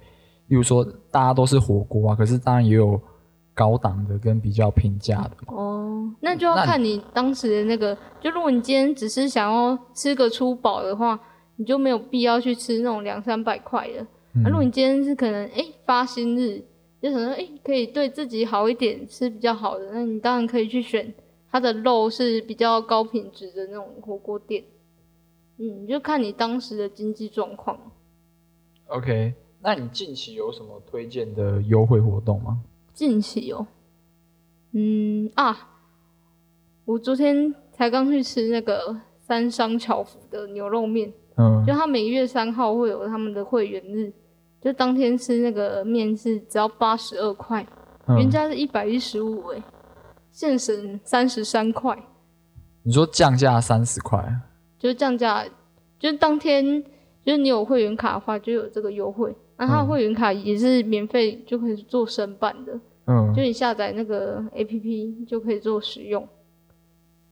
[0.47, 2.99] 例如说大家都是火锅啊，可是当然也有
[3.53, 5.53] 高档的跟比较平价的嘛。
[5.55, 11.20] 哦，那就要看你当时的那个，就如果你今天只是想要吃个粗饱的话，
[11.62, 14.04] 你就没有必要去吃那种两三百块的。
[14.34, 14.42] 嗯。
[14.44, 16.64] 啊，如果你今天是可能哎、欸、发薪日。
[17.00, 21.12] 就可能哎，可以对自己好一点，吃比较好的，那你当然可以去选
[21.50, 24.62] 它的肉是比较高品质的那种火锅店。
[25.56, 27.76] 嗯，就看你当时的经济状况。
[28.86, 32.60] OK，那你近期有什么推荐的优惠活动吗？
[32.94, 33.66] 近期有，
[34.70, 35.70] 嗯啊，
[36.84, 44.12] 我昨天才刚去吃那个三商巧福的牛肉面，嗯，就他每月三号会有他们的会员日。
[44.61, 47.66] 就当天吃那个面是只要八十二块，
[48.16, 49.61] 原价是一百一十五，哎，
[50.30, 51.99] 现省三十三块。
[52.85, 54.24] 你说降价三十块？
[54.78, 55.45] 就是降价，
[55.99, 56.80] 就是当天
[57.24, 59.35] 就是你有会员卡的话，就有这个优惠。
[59.57, 62.72] 那他的会员卡也是免费就可以做申办的，
[63.07, 66.26] 嗯，就你下载那个 APP 就可以做使用。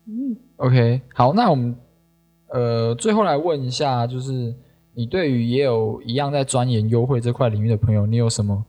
[0.07, 1.77] 嗯，OK，好，那我们
[2.53, 4.55] 呃最后来问一下，就是
[4.95, 8.65] 你对于也有一样在钻研优惠这块领域的朋友，你有什么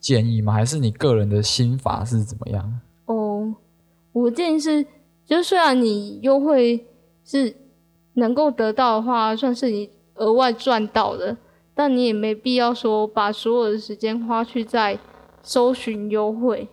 [0.00, 0.52] 建议吗？
[0.52, 2.80] 还是你个人的心法是怎么样？
[3.06, 3.54] 哦，
[4.12, 4.86] 我建议是，
[5.24, 6.86] 就虽然你优惠
[7.24, 7.54] 是
[8.14, 11.36] 能够得到的话，算是你额外赚到的。
[11.78, 14.98] 但你也没必要说把所有的时间花去在
[15.42, 16.68] 搜寻优惠，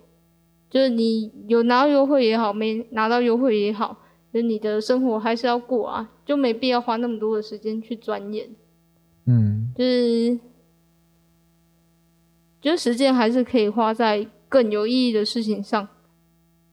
[0.69, 3.97] 就是你有拿到优惠也好，没拿到优惠也好，
[4.33, 8.49] 就是你的生活还是要过啊，就没必要花那么多的时间去钻研。
[9.27, 10.39] 嗯，就是，
[12.59, 15.87] 就是时间还是可以花在更有意义的事情上。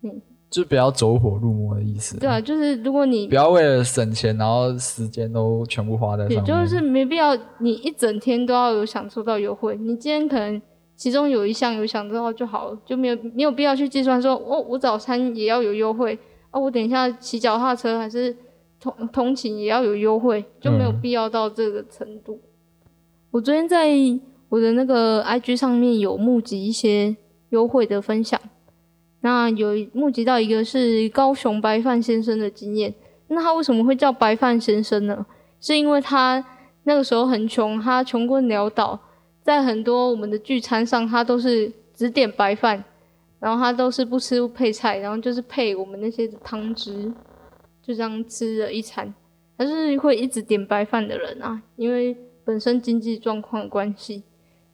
[0.02, 0.22] 嗯。
[0.50, 2.18] 就不要走火入魔的意思。
[2.18, 6.38] 对啊，就是如果你不要为了省钱，然后时间都全部花在上面。
[6.40, 9.76] 也就是没必要，你一整天都要有享受到优惠。
[9.76, 10.61] 你今天可能
[10.96, 16.18] 其中有一项有享受到就好了，就没有没有必要去计算说，哦，我早餐也要有优惠
[16.51, 18.36] 啊，我等一下骑脚踏车还是
[18.80, 22.40] 通通勤也要有优惠，就没有必要到这个程度。
[22.84, 22.90] 嗯。
[23.30, 23.88] 我昨天在
[24.48, 27.16] 我的那个 IG 上面有募集一些
[27.51, 28.40] 优惠的分享。
[29.22, 32.94] 那有募集到一个是高雄白饭先生的经验。
[33.28, 35.26] 那他为什么会叫白饭先生呢？
[35.61, 36.42] 是因为他
[36.84, 38.98] 那个时候很穷，他穷困潦倒，
[39.42, 42.82] 在很多我们的聚餐上，他都是只点白饭，
[43.41, 47.12] 然后他都是不吃配菜，然后就是配我们那些汤汁，
[47.82, 49.12] 就这样吃了一餐。
[49.59, 54.22] 他是会一直点白饭的人啊，因为本身经济状况关系。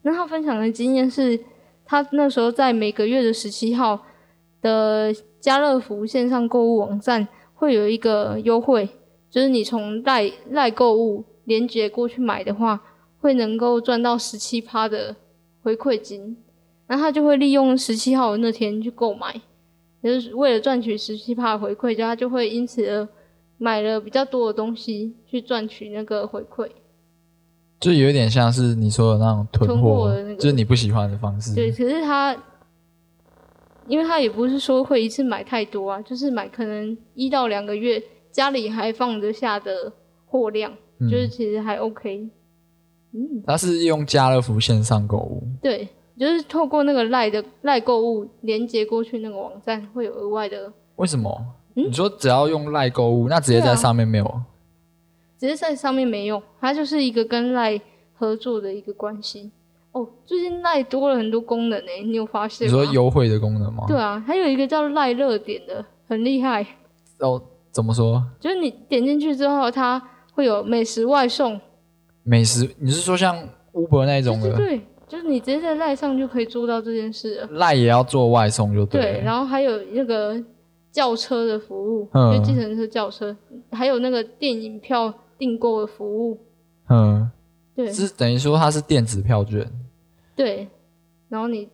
[0.03, 1.41] 那他分享的经验是，
[1.87, 4.05] 他那时候在每个月的十七号。
[4.63, 8.89] 的家乐福线上购物网站会有一个优惠，
[9.31, 12.83] 就是你从赖赖购物连接过去买的话，
[13.21, 15.15] 会能够赚到十七趴的
[15.63, 16.39] 回馈金。
[16.89, 19.41] 那他就会利用十七号的那天去购买，
[20.03, 23.09] 就是为了赚取十七趴的回馈，就他就会因此而
[23.59, 26.71] 买了比较多的东西去赚取那个回馈。
[27.81, 31.55] 就有点像是你说的那种囤货的那个，就是你不喜欢的方式。
[31.55, 32.37] 对，可是他。
[33.89, 39.93] 因为他也不是说会一次买太多啊，就是买可能一到两个月家里还放得下的
[40.25, 42.29] 货量，嗯，就是其实还 OK。
[43.13, 45.87] 嗯，他是用家乐福线上购物，对，
[46.19, 50.73] 就是透过那个赖的赖购物连接过去那个网站会有额外的。
[50.97, 51.31] 为什么？
[51.75, 54.25] 嗯，你说只要用赖购物，那直接在上面没有？
[54.25, 54.43] 啊，
[55.39, 57.79] 直接在上面没用，它就是一个跟赖
[58.15, 59.51] 合作的一个关系。
[59.93, 62.79] 哦，最近赖多了很多功能诶，你有发现吗？
[62.79, 63.85] 你说优惠的功能吗？
[63.87, 66.67] 对啊，还有一个叫赖热点的，很厉害。
[67.19, 68.23] 哦，怎么说？
[68.41, 70.03] 就是你点进去之后，它
[70.33, 71.61] 会有美食外送。
[72.23, 72.75] 美食？
[72.79, 73.37] 你是说像
[73.73, 74.55] Uber 那种的？
[74.57, 77.47] 对，对，对，就是你直接在赖上就可以做到这件事。
[77.53, 79.01] 赖也要做外送就对。
[79.01, 80.43] 对，然后还有那个
[80.91, 83.37] 叫车的服务，嗯，就计程车叫车，
[83.71, 86.39] 还有那个电影票订购的服务。
[86.89, 87.31] 嗯，
[87.75, 89.67] 对，是等于说它是电子票券。
[90.35, 90.69] 对，
[91.29, 91.69] 然后你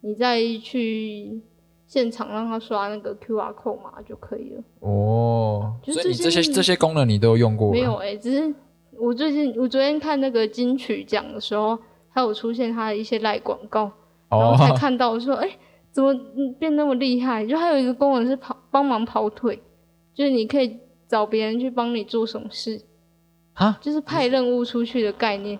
[0.00, 1.40] 你再去
[1.86, 4.62] 现场让他刷那个 QR code 码就可以了。
[4.80, 7.70] 哦，所以你这些这些功能你都有用过？
[7.70, 8.54] 没有哎、欸，只是
[8.98, 11.78] 我最近我昨天看那个金曲奖的时候，
[12.12, 13.90] 还有出现他的一些赖广告，
[14.28, 15.50] 然后才看到说，哎、哦，
[15.90, 16.14] 怎么
[16.58, 17.46] 变那么厉害？
[17.46, 19.60] 就还有一个功能是跑帮忙跑腿，
[20.14, 22.80] 就是你可以找别人去帮你做什么事，
[23.54, 25.58] 啊，就是派任务出去的概念。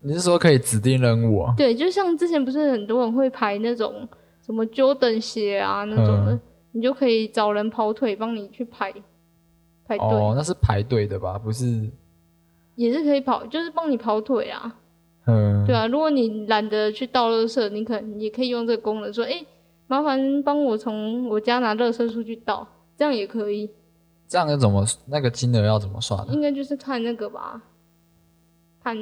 [0.00, 1.54] 你是说可以指定任务啊？
[1.56, 4.06] 对，就像之前不是很多人会排那种
[4.44, 6.40] 什么 Jordan 鞋啊那种的，嗯，
[6.72, 8.92] 你就可以找人跑腿帮你去排
[9.86, 10.06] 排队。
[10.06, 11.38] 哦，那是排队的吧？
[11.38, 11.90] 不是？
[12.74, 14.76] 也是可以跑，就是帮你跑腿啊。
[15.26, 15.86] 嗯，对啊。
[15.86, 19.46] 如果你懒得去倒垃圾，你可能也可以用这个功能说：“哎、欸，
[19.86, 22.66] 麻烦帮我从我家拿垃圾出去倒。”
[22.96, 23.70] 这样也可以。
[24.28, 26.26] 这样要怎么那个金额要怎么算？
[26.32, 27.62] 应该就是看那个吧，
[28.82, 28.96] 看。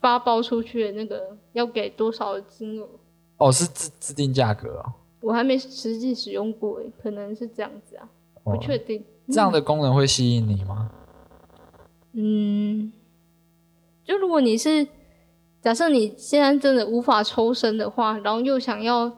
[0.00, 2.88] 发包出去的那个要给多少的金额？
[3.38, 4.92] 哦，是自制定价格哦。
[5.20, 8.08] 我还没实际使用过诶，可能是这样子啊，
[8.44, 9.04] 不确定。
[9.26, 10.88] 这样的功能会吸引你吗？
[12.12, 12.92] 嗯，
[14.04, 14.86] 就如果你是
[15.68, 19.12] 假设你现在真的无法抽身的话，然后又想要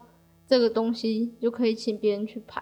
[0.48, 2.60] 这个东西，就可以请别人去排。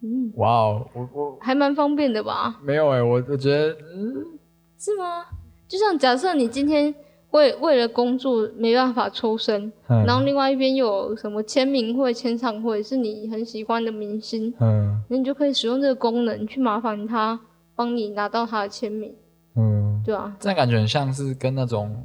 [0.00, 2.58] 嗯，哇哦，我我还蛮方便的吧？
[2.62, 4.38] 没有诶，我我觉得嗯，
[4.78, 5.26] 是吗？
[5.68, 6.94] 就像假设你今天
[7.32, 17.38] 为为了工作没办法抽身，嗯、然后另外一边又有什么签名会、签唱会是你很喜欢的明星，嗯，那你就可以使用这个功能去麻烦他
[17.76, 19.14] 帮你拿到他的签名，
[19.56, 22.04] 嗯，对啊，这样感觉很像是跟那种，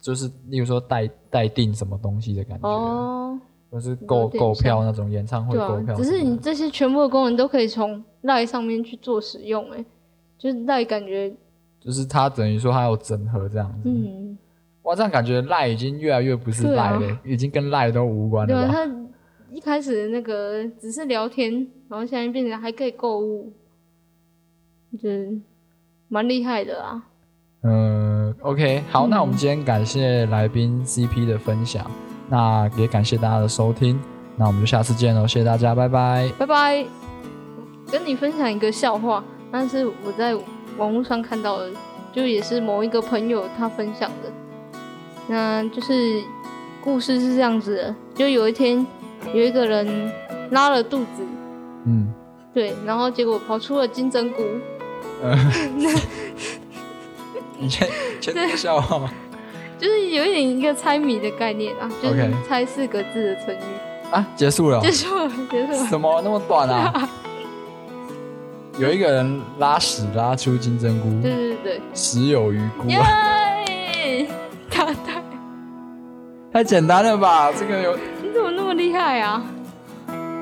[0.00, 3.38] 就是例如说代代订什么东西的感觉，哦，
[3.70, 5.94] 就是购购票那种演唱会购票。
[5.94, 9.84] 只是你这些全部的功能都可以从 LINE 上面去做使用，哎，
[10.38, 11.34] 就是 LINE 感觉，
[11.80, 13.88] 就是它等于说它有整合这样子。
[13.88, 14.38] 嗯，
[14.82, 18.54] 哇，这样感觉 LINE 已经越来越不是 LINE 了，已经跟 LINE 都无关了。
[18.54, 19.06] 对啊，它
[19.52, 21.52] 一开始那个只是聊天，
[21.88, 23.52] 然后现在变成还可以购物。
[24.92, 25.38] 就是
[26.08, 27.04] 蛮厉害的啊。
[27.68, 31.84] 嗯，OK，好，嗯、那我们今天感谢来宾 CP 的分享，
[32.28, 33.98] 那也感谢大家的收听，
[34.36, 36.86] 那我们就下次见喽，谢谢大家，拜拜，拜拜。
[37.90, 40.36] 跟你分享一个笑话，但是我在
[40.76, 41.70] 网络上看到的，
[42.12, 44.30] 就也是某一个朋友他分享的，
[45.26, 46.22] 那就是
[46.84, 48.86] 故事是这样子的，就有一天
[49.34, 50.12] 有一个人
[50.50, 51.24] 拉了肚子，
[51.84, 52.12] 嗯，
[52.54, 54.42] 对，然后结果跑出了金针菇。
[55.24, 55.40] 嗯，
[57.66, 57.88] 你先
[58.20, 59.10] 先说笑话吗？
[59.76, 63.58] 就是有一点一个猜谜的概念啊，就是猜四个字的成语。
[64.12, 66.22] 啊，结束了，结束了，结束了，什么？
[66.22, 67.08] 那么短啊？
[68.78, 72.98] 有一个人拉屎拉出金针菇，对对对，屎有余辜，耶，
[74.70, 74.94] 答对，
[76.52, 77.50] 太简单了吧？
[77.52, 79.42] 这个有你怎么那么厉害啊？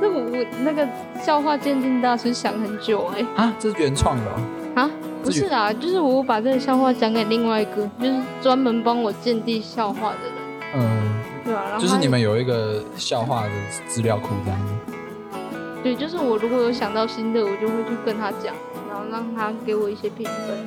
[0.00, 0.86] 这我我那个
[1.22, 4.40] 笑话鉴定大师想很久哎，啊，这是原创的哦。
[4.74, 4.90] 啊，
[5.24, 10.34] 不是啊，就是我把这个笑话讲给另外一个，就是专门帮我鉴定笑话的人。
[10.76, 13.50] 嗯，对啊，就是你们有一个笑话的
[13.88, 14.72] 资料库这样子。
[15.82, 18.54] 对，就是我如果有想到新的，我就会去跟他讲，
[18.88, 20.66] 然后让他给我一些评分。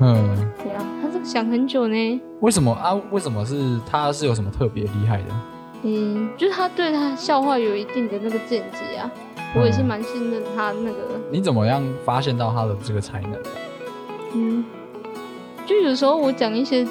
[0.00, 2.20] 嗯，对啊，他这个想很久呢。
[2.40, 2.94] 为什么啊？
[3.10, 5.24] 为什么是他是有什么特别厉害的？
[5.82, 9.10] 嗯，就是他对他笑话有一定的那个见解啊。
[9.54, 10.98] 我也是蛮信任他那个。
[11.30, 13.32] 你怎么样发现到他的这个才能？
[14.34, 14.64] 嗯，
[15.66, 16.86] 就有时候我讲一些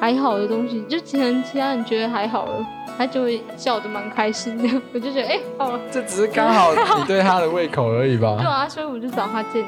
[0.00, 2.66] 还好的东西，就可能其他人觉得还好了，
[2.96, 4.82] 他就会笑得蛮开心的。
[4.94, 8.36] 我就觉得，哎、欸，好了，这只是刚好你对他的胃口而已吧？
[8.38, 9.66] 对啊，所以我就找他鉴定。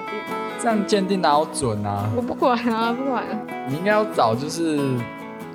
[0.60, 2.10] 这样鉴定哪有准啊？
[2.16, 3.24] 我不管啊，不管。
[3.68, 4.80] 你应该要找就是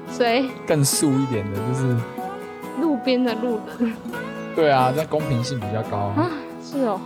[0.10, 1.96] 谁更素一点的，就是
[2.82, 3.94] 路边的路人。
[4.56, 6.32] 对啊，这样公平性比较高啊。
[6.64, 7.02] 是哦，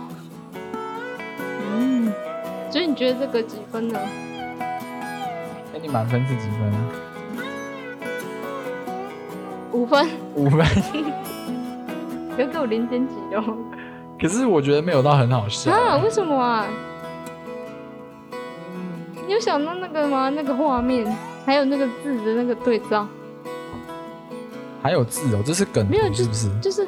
[1.72, 2.12] 嗯，
[2.70, 3.98] 所以你觉得这个几分呢？
[5.78, 6.78] 给你满分是几分啊？
[9.70, 10.08] 五分。
[10.34, 10.66] 五分。
[12.36, 13.56] 要给我零点几哦。
[14.20, 15.98] 可是我觉得没有到很好笑啊？
[16.02, 16.66] 为什么啊？
[19.24, 20.28] 你有想到那个吗？
[20.28, 21.06] 那个画面，
[21.46, 23.06] 还有那个字的那个对照。
[24.82, 26.48] 还有字哦，这是梗图没有是不是？
[26.60, 26.84] 就是。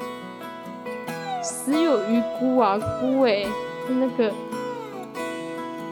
[1.43, 3.45] 死有余辜啊，菇哎，
[3.87, 4.33] 是那个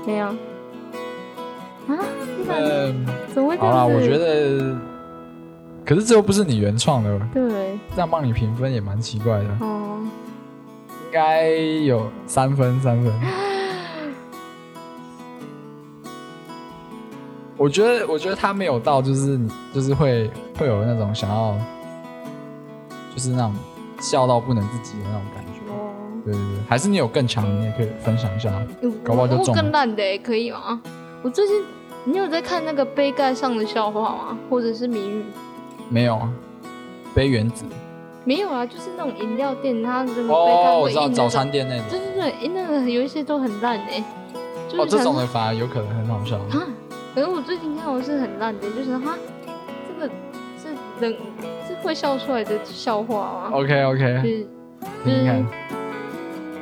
[0.04, 0.36] 怎样
[1.88, 1.96] 啊？
[2.48, 3.72] 嗯，怎么会这样？
[3.72, 4.76] 好啦，我觉得，
[5.84, 9.48] 可是这又不是你原创的，对，这样帮你评分也蛮奇怪的。
[9.60, 10.00] 哦，
[11.06, 13.12] 应该有三分，三分。
[17.56, 21.56] 我觉得，我觉得他没有到，就是你就是会会有那种想要，
[23.14, 23.54] 就是那种。
[24.00, 25.90] 笑到不能自己的那种感觉，哦，
[26.24, 28.48] 对对对，还是你有更强，你也可以分享一下，
[29.02, 29.52] 搞不好就中。
[29.52, 30.80] 更烂的可以吗？
[31.24, 31.56] 我最近，
[32.04, 34.38] 你有在看那个杯盖上的笑话吗？
[34.48, 35.24] 或者是谜语？
[35.88, 36.28] 没有啊，
[37.14, 37.64] 杯原子。
[38.24, 40.70] 没有啊，就是那种饮料店，它什么杯盖。
[40.70, 41.84] 哦，我知道早餐店那种。
[41.90, 44.02] 对对对，那个有一些都很烂哎。
[44.76, 46.36] 哦，这种的反而有可能很好笑。
[46.36, 46.66] 啊，
[47.14, 49.14] 可是我最近看我是很烂的，就是哈，
[49.88, 50.12] 这个
[50.62, 51.16] 是人。
[51.80, 54.46] 会笑出来的笑话吗？OK OK，就是
[55.04, 55.44] 就是，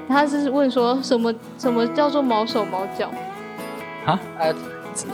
[0.06, 3.10] 他是问说什么什么叫做毛手毛脚？
[4.04, 4.20] 啊？
[4.38, 4.52] 哎，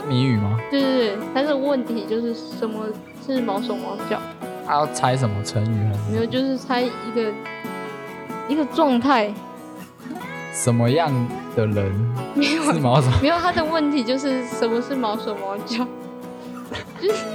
[0.07, 0.59] 谜语吗？
[0.69, 2.85] 对对对，他的问题就是什么
[3.25, 4.19] 是毛手毛脚？
[4.65, 6.11] 他要猜什么成语还是？
[6.11, 7.33] 没有，就是猜一个
[8.47, 9.33] 一个状态。
[10.53, 11.11] 什么样
[11.55, 13.09] 的人是毛手？
[13.21, 15.85] 没有，他的问题就是什么是毛手毛脚？
[17.01, 17.25] 就是。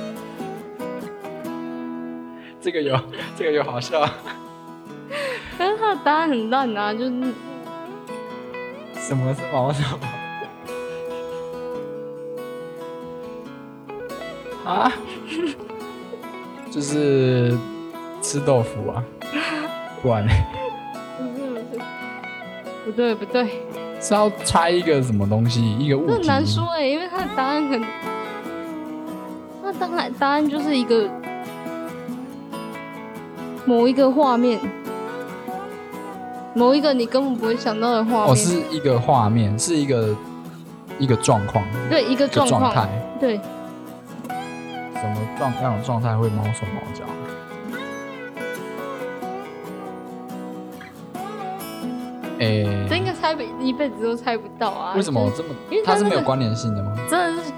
[2.61, 2.99] 这个有，
[3.36, 4.09] 这个有好笑。
[5.59, 7.11] 但是他的答案很烂啊，就是
[8.94, 9.82] 什么是毛手
[14.73, 14.93] 啊？
[16.71, 17.57] 就是
[18.21, 19.03] 吃豆腐啊，
[20.03, 20.09] 不？
[20.11, 21.81] 不是不是，
[22.85, 23.49] 不对不对，
[24.01, 26.12] 是要猜一个什么东西，一个物体。
[26.12, 27.83] 很难说哎，因为他的答案很，
[29.62, 31.09] 那当然答案就是一个。
[33.64, 34.59] 某一个画面，
[36.55, 38.33] 某一个你根本不会想到的画面。
[38.33, 40.16] 哦，是一个画面，是一个
[40.99, 41.62] 一个状况。
[41.91, 42.89] 对，一个状态。
[43.21, 43.39] 对。
[45.01, 47.05] 什么状样的状态会毛手毛脚？
[52.40, 54.94] 哎、欸，这应该猜一辈子都猜不到啊！
[54.94, 55.49] 为什么这么？
[55.70, 56.94] 因为它是没有关联性的吗？
[57.11, 57.51] 真的是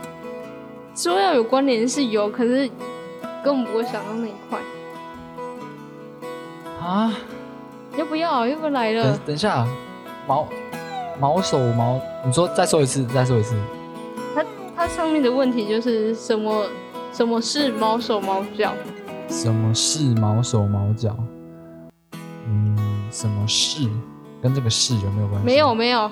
[0.94, 2.66] 说要有关联是有，可是
[3.44, 4.58] 根本不会想到那一块
[6.80, 7.12] 啊！
[7.98, 8.46] 要不要？
[8.46, 9.04] 要不要来了？
[9.04, 9.66] 等等一下，
[10.26, 10.48] 毛
[11.18, 13.54] 毛手毛，你说再说一次，再说一次。
[14.34, 16.64] 它它上面的问题就是什么？
[17.12, 18.72] 什么是毛手毛脚？
[19.28, 21.16] 什么是毛手毛脚？
[22.46, 22.76] 嗯，
[23.10, 23.88] 什么是？
[24.42, 25.46] 跟这个是有没有关系？
[25.46, 26.10] 没有没有。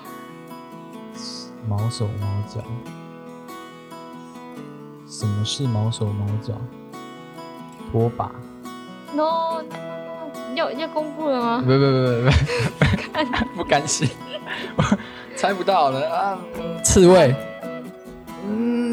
[1.69, 2.61] 毛手毛脚，
[5.07, 6.55] 什么是毛手毛脚？
[7.91, 8.31] 拖把。
[9.15, 9.63] No，
[10.55, 11.65] 要要公布了吗？
[11.65, 11.81] 不不不
[12.25, 12.31] 不
[13.55, 14.09] 不，不甘心，
[15.37, 16.39] 猜不到了啊！
[16.85, 17.35] 刺猬。
[18.47, 18.88] 嗯。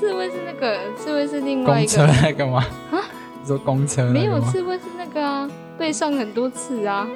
[0.00, 2.06] 哎，刺猬是那个，刺猬是另外一个。
[2.22, 2.64] 那个吗？
[2.90, 2.96] 啊？
[3.42, 4.04] 你说公车？
[4.10, 5.46] 没有，刺猬是那个啊。
[5.78, 7.06] 背上很多刺啊！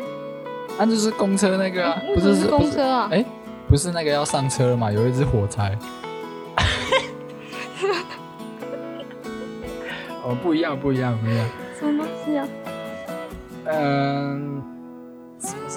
[0.78, 3.08] 那、啊、就是公车那个、啊，不是是公车啊？
[3.12, 3.22] 哎，
[3.68, 4.90] 不是那个要上车了吗？
[4.90, 5.76] 有一只火柴。
[10.24, 11.46] 哦，不一样，不一样，不一样。
[11.78, 12.48] 什么东西啊？
[13.66, 14.62] 嗯，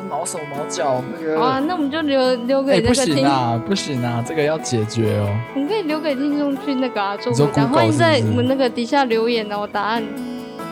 [0.09, 1.39] 毛手毛脚那个？
[1.41, 3.13] 啊，那我们就留留给那个听。
[3.13, 5.29] 不行啊，不行啊，这个要解决哦。
[5.55, 7.67] 我们可以留给听众去那个啊，做回答。
[7.67, 10.03] 欢迎在我们那个底下留言哦，答案。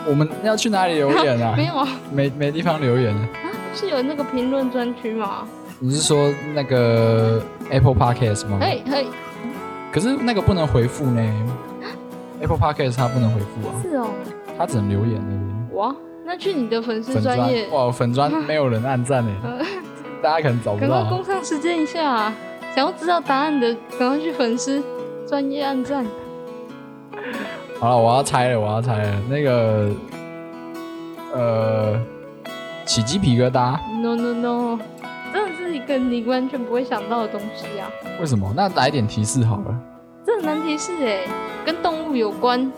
[0.08, 1.54] 我们要去哪里留言啊？
[1.58, 3.28] 没有啊，没没地方留言啊。
[3.74, 5.46] 是有那个评论专区吗？
[5.78, 8.58] 你是说那个 Apple Podcast 吗？
[8.60, 9.06] 可以可以。
[9.92, 11.22] 可是那个不能回复呢。
[12.40, 13.74] Apple Podcast 它不能回复啊。
[13.82, 14.08] 是哦。
[14.58, 15.68] 它只能留言那边。
[15.72, 15.94] 哇，
[16.26, 17.68] 那去你的粉丝专业。
[17.68, 19.32] 哇，粉专 没有人按赞呢。
[20.20, 20.88] 大家可能找不到。
[20.88, 22.32] 赶快工商时间一下，
[22.74, 24.82] 想要知道答案的，赶快去粉丝
[25.28, 26.04] 专业按赞。
[27.78, 29.20] 好了，我要猜了，我要猜了。
[29.30, 29.90] 那个，
[31.32, 32.00] 呃，
[32.84, 34.78] 起鸡皮疙瘩？No No No，
[35.32, 37.86] 真的是一个你完全不会想到的东西啊！
[38.20, 38.52] 为什么？
[38.56, 39.78] 那来点提示好了。
[40.26, 41.20] 这很难提示哎，
[41.64, 42.68] 跟动物有关。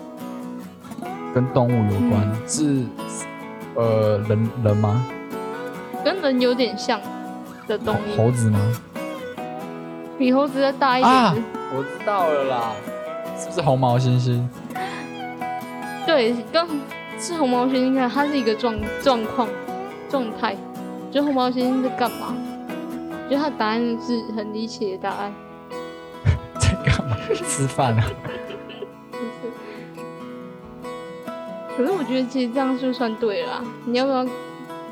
[1.35, 2.85] 跟动物有关、嗯、是
[3.79, 5.07] 呃人人吗？
[6.05, 7.01] 跟人有点像
[7.69, 8.17] 的东西。
[8.17, 8.59] 猴子吗？
[10.19, 11.35] 比猴子再大一点、啊。
[11.73, 12.73] 我知道了啦，
[13.39, 14.45] 是不是红毛猩猩？
[16.05, 16.67] 对，跟
[17.21, 19.49] 是红毛猩猩，看它是一个状状况
[20.09, 20.57] 状态，
[21.13, 22.35] 就红毛猩猩在干嘛？
[23.31, 25.33] 就它答案是很离奇的答案。
[26.59, 27.17] 在干嘛？
[27.47, 28.05] 吃饭啊？
[31.79, 33.63] 可是我觉得其实这样就算对了。
[33.85, 34.27] 你要不要？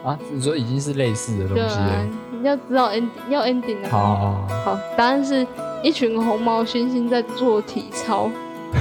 [0.05, 1.68] 啊，你说已经是类似的东西了。
[1.68, 3.89] 对啊，你要知道 ending 要 ending 的。
[3.89, 4.47] 好好好。
[4.64, 5.45] 好，答案是
[5.82, 8.30] 一群红毛猩猩在做体操。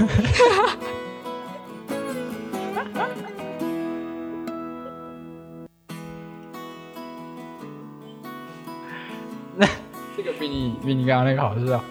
[9.57, 9.67] 那
[10.15, 11.83] 这个比你比你刚刚那个好笑，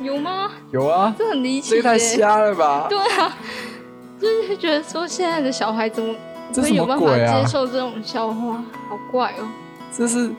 [0.00, 0.50] 有吗？
[0.72, 2.86] 有啊，这很离奇，这个太瞎了吧？
[2.88, 3.36] 对啊，
[4.26, 6.14] 就是觉得说现在的小孩怎么
[6.54, 8.54] 会有办法接受这种笑话？
[8.56, 9.46] 啊、好怪哦！
[9.96, 10.30] 这是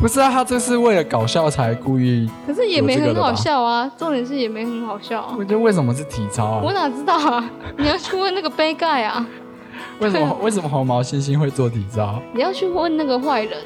[0.00, 0.30] 不是啊？
[0.30, 3.90] 他这是为了搞笑才故意，可是也没很好笑啊。
[3.96, 5.34] 重点是也没很好笑啊。
[5.38, 6.62] 我觉得为什么是体操啊？
[6.64, 7.50] 我哪知道啊？
[7.78, 9.26] 你要去问那个杯盖啊？
[10.00, 12.20] 为什么 为什么红毛猩猩会做体操？
[12.34, 13.58] 你要去问那个坏人。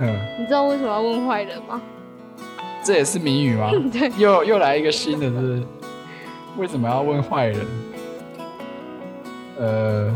[0.00, 1.80] 嗯，你知道为什么要问坏人吗？
[2.84, 3.70] 这也是谜语吗？
[3.92, 5.62] 对，又又来一个新的，是不是？
[6.58, 7.66] 为什么要问坏人？
[9.62, 10.12] 呃，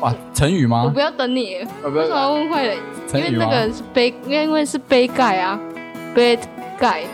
[0.00, 0.82] 哇，成语吗？
[0.84, 1.54] 我不要等你。
[1.84, 2.76] 为什么要问坏人？
[3.08, 3.28] 成语吗？
[3.30, 5.60] 因为那个是杯，因为是杯盖啊，
[6.12, 6.36] 杯
[6.76, 7.04] 盖，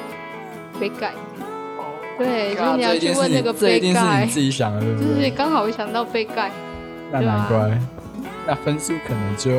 [0.80, 1.09] 杯盖。
[1.76, 1.84] 哦。
[2.16, 3.66] 对，所以你要去问那个杯盖。
[3.68, 5.14] 这一定是你自己想的，对不对？
[5.14, 6.51] 就是刚好会想到杯盖。
[7.12, 7.78] 那难怪，
[8.47, 9.51] 那分数可能就。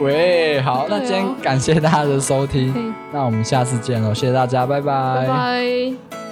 [0.00, 5.26] 喂，好，那今天感谢大家的收听，那我们下次见喽，谢谢大家，拜拜。
[5.26, 6.27] 拜拜。